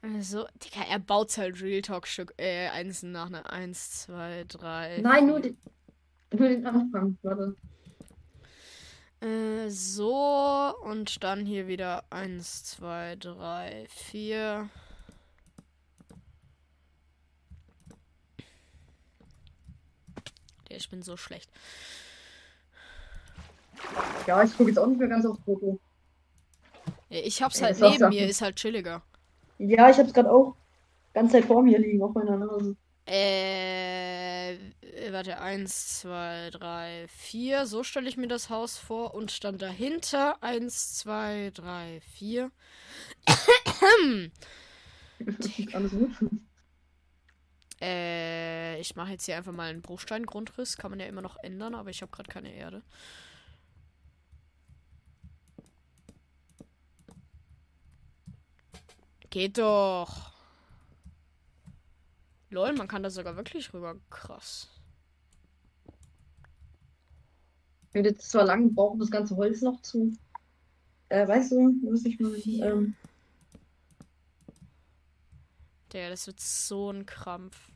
Also, 0.00 0.46
Digga, 0.64 0.84
er 0.88 1.00
baut 1.00 1.36
halt 1.36 1.60
Real 1.60 1.82
Talk 1.82 2.06
Stück, 2.06 2.32
äh, 2.36 2.68
einzeln 2.68 3.10
nach, 3.12 3.28
ne? 3.28 3.48
Eins, 3.50 4.02
zwei, 4.02 4.44
drei. 4.46 5.00
Nein, 5.02 5.26
nur 5.26 5.40
den, 5.40 5.56
nur 6.32 6.48
den 6.48 6.64
Anfang. 6.66 7.18
Warte. 7.22 7.56
Äh, 9.20 9.68
so, 9.68 10.74
und 10.82 11.24
dann 11.24 11.44
hier 11.44 11.66
wieder 11.66 12.04
eins, 12.10 12.64
zwei, 12.64 13.16
drei, 13.16 13.86
vier. 13.88 14.68
Ja, 20.68 20.76
ich 20.76 20.88
bin 20.88 21.02
so 21.02 21.16
schlecht. 21.16 21.50
Ja, 24.26 24.42
ich 24.42 24.56
gucke 24.56 24.70
jetzt 24.70 24.78
auch 24.78 24.86
nicht 24.86 24.98
mehr 24.98 25.08
ganz 25.08 25.24
aufs 25.26 25.40
Foto. 25.44 25.78
Ja, 27.08 27.20
ich 27.20 27.42
hab's 27.42 27.62
halt 27.62 27.82
auch 27.82 27.90
neben 27.90 28.08
mir, 28.10 28.28
ist 28.28 28.42
halt 28.42 28.56
chilliger. 28.56 29.02
Ja, 29.58 29.90
ich 29.90 29.98
hab's 29.98 30.12
gerade 30.12 30.30
auch 30.30 30.54
ganz 31.14 31.32
Zeit 31.32 31.46
vor 31.46 31.62
mir 31.62 31.78
liegen, 31.78 32.02
auf 32.02 32.14
meiner 32.14 32.36
Nase. 32.36 32.76
Äh, 33.06 34.37
warte, 35.10 35.40
eins, 35.40 36.00
zwei, 36.00 36.50
drei, 36.50 37.06
vier. 37.08 37.66
So 37.66 37.82
stelle 37.82 38.08
ich 38.08 38.16
mir 38.16 38.28
das 38.28 38.50
Haus 38.50 38.78
vor. 38.78 39.14
Und 39.14 39.44
dann 39.44 39.58
dahinter 39.58 40.42
eins, 40.42 40.94
zwei, 40.94 41.50
drei, 41.54 42.00
vier. 42.14 42.50
Alles 45.72 45.92
gut. 45.92 46.10
Äh, 47.80 48.80
ich 48.80 48.96
mache 48.96 49.12
jetzt 49.12 49.26
hier 49.26 49.36
einfach 49.36 49.52
mal 49.52 49.70
einen 49.70 49.82
Bruchstein-Grundriss. 49.82 50.76
Kann 50.76 50.90
man 50.90 51.00
ja 51.00 51.06
immer 51.06 51.22
noch 51.22 51.36
ändern, 51.42 51.74
aber 51.74 51.90
ich 51.90 52.02
habe 52.02 52.12
gerade 52.12 52.28
keine 52.28 52.52
Erde. 52.52 52.82
Geht 59.30 59.58
doch. 59.58 60.37
Lol, 62.50 62.72
man 62.74 62.88
kann 62.88 63.02
da 63.02 63.10
sogar 63.10 63.36
wirklich 63.36 63.72
rüber. 63.74 63.96
Krass. 64.10 64.68
Wird 67.92 68.06
jetzt 68.06 68.30
zwar 68.30 68.44
lang 68.44 68.74
brauchen, 68.74 69.00
das 69.00 69.10
ganze 69.10 69.36
Holz 69.36 69.62
noch 69.62 69.80
zu. 69.82 70.12
Äh, 71.08 71.26
weißt 71.26 71.52
du, 71.52 71.70
muss 71.82 72.04
ich 72.04 72.18
mal. 72.20 72.34
Ähm, 72.46 72.94
Der, 75.92 76.10
das 76.10 76.26
wird 76.26 76.40
so 76.40 76.90
ein 76.90 77.06
Krampf. 77.06 77.70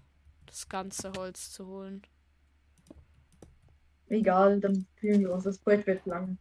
Das 0.47 0.69
ganze 0.69 1.13
Holz 1.13 1.51
zu 1.51 1.67
holen. 1.67 2.03
egal, 4.09 4.61
dann 4.61 4.87
fühlen 4.97 5.21
wir 5.21 5.33
uns. 5.33 5.45
Das 5.45 5.59
Projekt 5.59 5.87
wird 5.87 6.05
lang. 6.07 6.39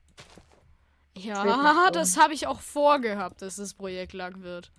Ja, 1.15 1.89
das 1.91 2.13
dauern. 2.13 2.24
habe 2.24 2.34
ich 2.34 2.48
auch 2.48 2.60
vorgehabt, 2.60 3.41
dass 3.41 3.56
das 3.56 3.74
Projekt 3.74 4.13
lang 4.13 4.41
wird. 4.41 4.72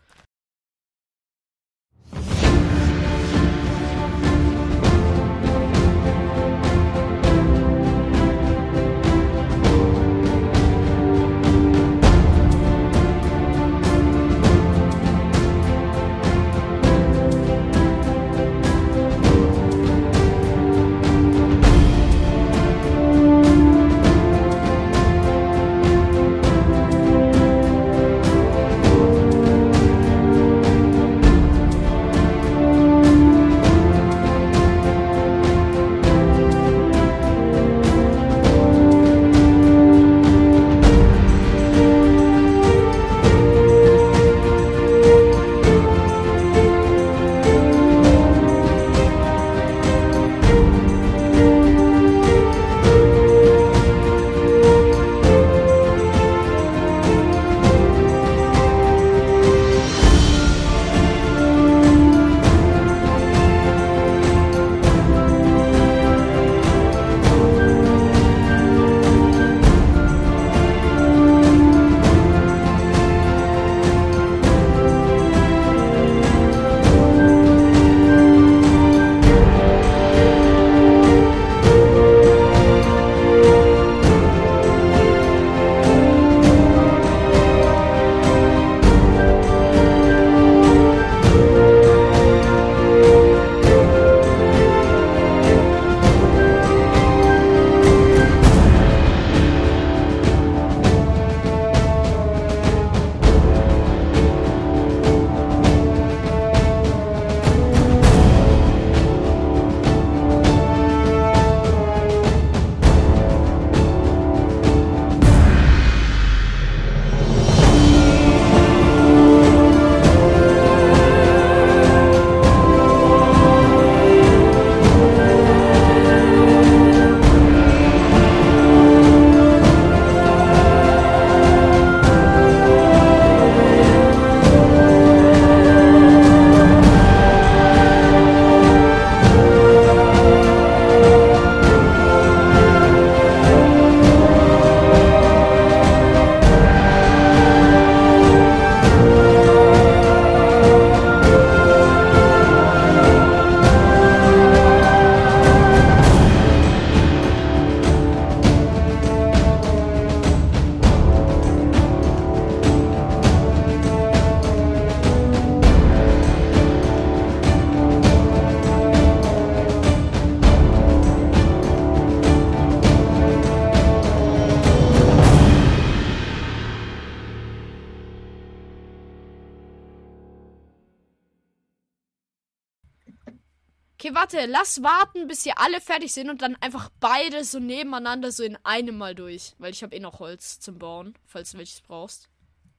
Warte, 184.42 184.52
lass 184.52 184.82
warten, 184.82 185.28
bis 185.28 185.46
ihr 185.46 185.58
alle 185.58 185.80
fertig 185.80 186.12
sind 186.12 186.28
und 186.28 186.42
dann 186.42 186.56
einfach 186.56 186.90
beide 186.98 187.44
so 187.44 187.60
nebeneinander 187.60 188.32
so 188.32 188.42
in 188.42 188.58
einem 188.64 188.98
Mal 188.98 189.14
durch. 189.14 189.54
Weil 189.58 189.72
ich 189.72 189.84
habe 189.84 189.94
eh 189.94 190.00
noch 190.00 190.18
Holz 190.18 190.58
zum 190.58 190.78
Bauen, 190.78 191.14
falls 191.26 191.52
du 191.52 191.58
welches 191.58 191.80
brauchst. 191.80 192.28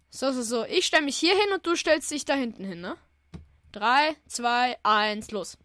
So, 0.09 0.31
so, 0.33 0.41
so. 0.41 0.65
Ich 0.65 0.85
stelle 0.85 1.05
mich 1.05 1.15
hier 1.15 1.33
hin 1.33 1.53
und 1.53 1.65
du 1.65 1.77
stellst 1.77 2.11
dich 2.11 2.25
da 2.25 2.33
hinten 2.33 2.65
hin, 2.65 2.81
ne? 2.81 2.97
Drei, 3.71 4.15
zwei, 4.27 4.77
eins, 4.83 5.31
los. 5.31 5.57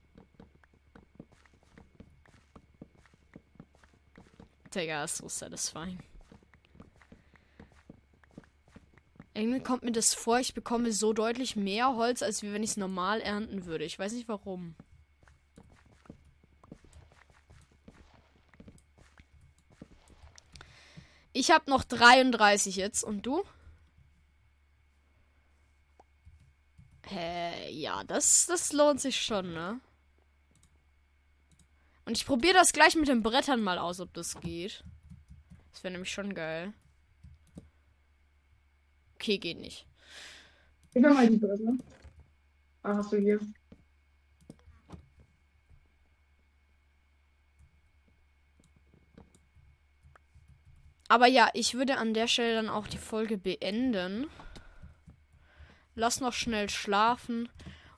Digga, 4.73 5.03
ist 5.03 5.17
so 5.17 5.29
satisfying. 5.29 5.99
Irgendwie 9.35 9.61
kommt 9.61 9.83
mir 9.83 9.93
das 9.93 10.15
vor, 10.15 10.39
ich 10.39 10.55
bekomme 10.55 10.93
so 10.93 11.13
deutlich 11.13 11.57
mehr 11.57 11.97
Holz, 11.97 12.23
als 12.23 12.43
wenn 12.45 12.63
ich 12.63 12.71
es 12.71 12.77
normal 12.77 13.21
ernten 13.21 13.67
würde. 13.67 13.85
Ich 13.85 13.99
weiß 13.99 14.13
nicht 14.13 14.29
warum. 14.29 14.77
Ich 21.49 21.55
habe 21.55 21.71
noch 21.71 21.83
33 21.83 22.77
jetzt. 22.77 23.03
Und 23.03 23.25
du? 23.25 23.43
Hä, 27.07 27.71
ja, 27.71 28.05
das, 28.05 28.45
das 28.45 28.75
lohnt 28.75 29.01
sich 29.01 29.19
schon, 29.19 29.55
ne? 29.55 29.81
Und 32.05 32.19
ich 32.19 32.27
probiere 32.27 32.53
das 32.53 32.75
gleich 32.75 32.97
mit 32.97 33.09
den 33.09 33.23
Brettern 33.23 33.63
mal 33.63 33.79
aus, 33.79 33.99
ob 33.99 34.13
das 34.13 34.39
geht. 34.43 34.85
Das 35.73 35.83
wäre 35.83 35.93
nämlich 35.93 36.13
schon 36.13 36.35
geil. 36.35 36.75
Okay, 39.15 39.39
geht 39.39 39.59
nicht. 39.59 39.87
Gib 40.93 41.03
mal 41.03 41.31
die 41.31 41.39
Bretter. 41.39 41.79
Ah, 42.83 42.97
hast 42.97 43.11
du 43.11 43.17
hier. 43.17 43.41
Aber 51.09 51.27
ja, 51.27 51.49
ich 51.55 51.75
würde 51.75 51.97
an 51.97 52.13
der 52.13 52.29
Stelle 52.29 52.55
dann 52.55 52.69
auch 52.69 52.87
die 52.87 52.99
Folge 52.99 53.39
beenden. 53.39 54.29
Lass 55.95 56.21
noch 56.21 56.35
schnell 56.35 56.69
schlafen. 56.69 57.49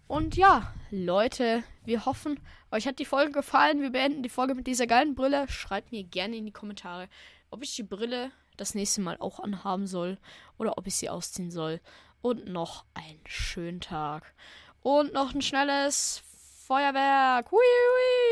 Und 0.07 0.37
ja, 0.37 0.73
Leute, 0.91 1.63
wir 1.85 2.07
hoffen, 2.07 2.41
euch 2.71 2.87
hat 2.87 2.99
die 2.99 3.05
Folge 3.05 3.33
gefallen. 3.33 3.83
Wir 3.83 3.91
beenden 3.91 4.23
die 4.23 4.29
Folge 4.29 4.55
mit 4.55 4.67
dieser 4.67 4.87
geilen 4.87 5.15
Brille. 5.15 5.49
Schreibt 5.49 5.93
mir 5.93 6.05
gerne 6.05 6.37
in 6.37 6.47
die 6.47 6.53
Kommentare, 6.53 7.09
ob 7.51 7.63
ich 7.63 7.75
die 7.77 7.83
Brille 7.83 8.31
das 8.57 8.75
nächste 8.75 9.01
Mal 9.01 9.17
auch 9.19 9.41
anhaben 9.41 9.87
soll 9.87 10.19
oder 10.59 10.79
ob 10.79 10.87
ich 10.87 10.97
sie 10.97 11.09
ausziehen 11.11 11.51
soll. 11.51 11.81
Und 12.23 12.47
noch 12.47 12.85
einen 12.95 13.21
schönen 13.27 13.81
Tag. 13.81 14.35
Und 14.83 15.13
noch 15.13 15.35
ein 15.35 15.43
schnelles 15.43 16.23
Feuerwerk. 16.67 17.51
Hui, 17.51 17.59
hui. 17.59 18.30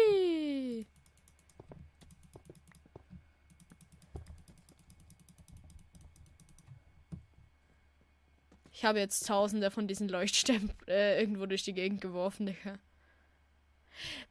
Ich 8.79 8.85
habe 8.85 9.01
jetzt 9.01 9.26
tausende 9.26 9.72
von 9.72 9.89
diesen 9.89 10.09
Leuchtstäben 10.09 10.70
äh, 10.87 11.18
irgendwo 11.18 11.47
durch 11.47 11.64
die 11.64 11.74
Gegend 11.74 12.01
geworfen, 12.01 12.47
Digga. 12.47 12.79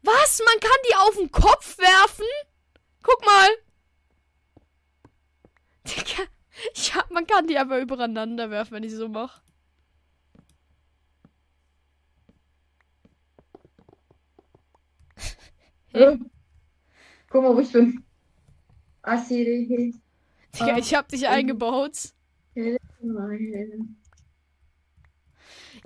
Was? 0.04 0.40
Man 0.40 0.58
kann 0.62 0.78
die 0.90 0.96
auf 0.96 1.18
den 1.18 1.30
Kopf 1.30 1.78
werfen? 1.78 2.24
Guck 3.04 3.26
mal. 3.26 3.50
Digga. 5.88 6.24
Ja, 6.76 7.04
man 7.10 7.28
kann 7.28 7.48
die 7.48 7.58
aber 7.58 7.82
übereinander 7.82 8.50
werfen, 8.50 8.72
wenn 8.72 8.84
ich 8.84 8.94
so 8.94 9.10
mache. 9.10 9.42
Hey. 15.92 16.18
Guck 17.30 17.44
mal, 17.44 17.54
wo 17.54 17.60
ich 17.60 17.72
bin. 17.74 18.02
Asiri. 19.02 19.94
Digga, 20.56 20.78
ich 20.78 20.96
hab 20.96 21.10
dich 21.10 21.28
eingebaut. 21.28 22.14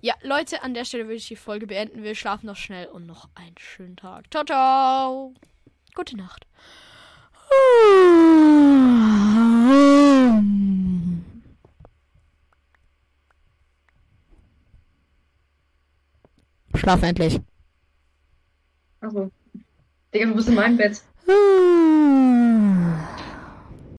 Ja, 0.04 0.16
Leute, 0.24 0.64
an 0.64 0.74
der 0.74 0.84
Stelle 0.84 1.04
würde 1.06 1.18
ich 1.18 1.28
die 1.28 1.36
Folge 1.36 1.68
beenden. 1.68 2.02
Wir 2.02 2.16
schlafen 2.16 2.48
noch 2.48 2.56
schnell 2.56 2.88
und 2.88 3.06
noch 3.06 3.30
einen 3.36 3.56
schönen 3.60 3.96
Tag. 3.96 4.26
Ciao, 4.32 4.44
ciao. 4.44 5.34
Gute 5.94 6.18
Nacht. 6.18 6.48
Schlaf 16.74 17.04
endlich. 17.04 17.40
Achso. 19.02 19.30
Digga, 20.12 20.26
du 20.26 20.36
bist 20.36 20.50
in 20.50 20.56
meinem 20.56 20.78
Bett. 20.78 21.00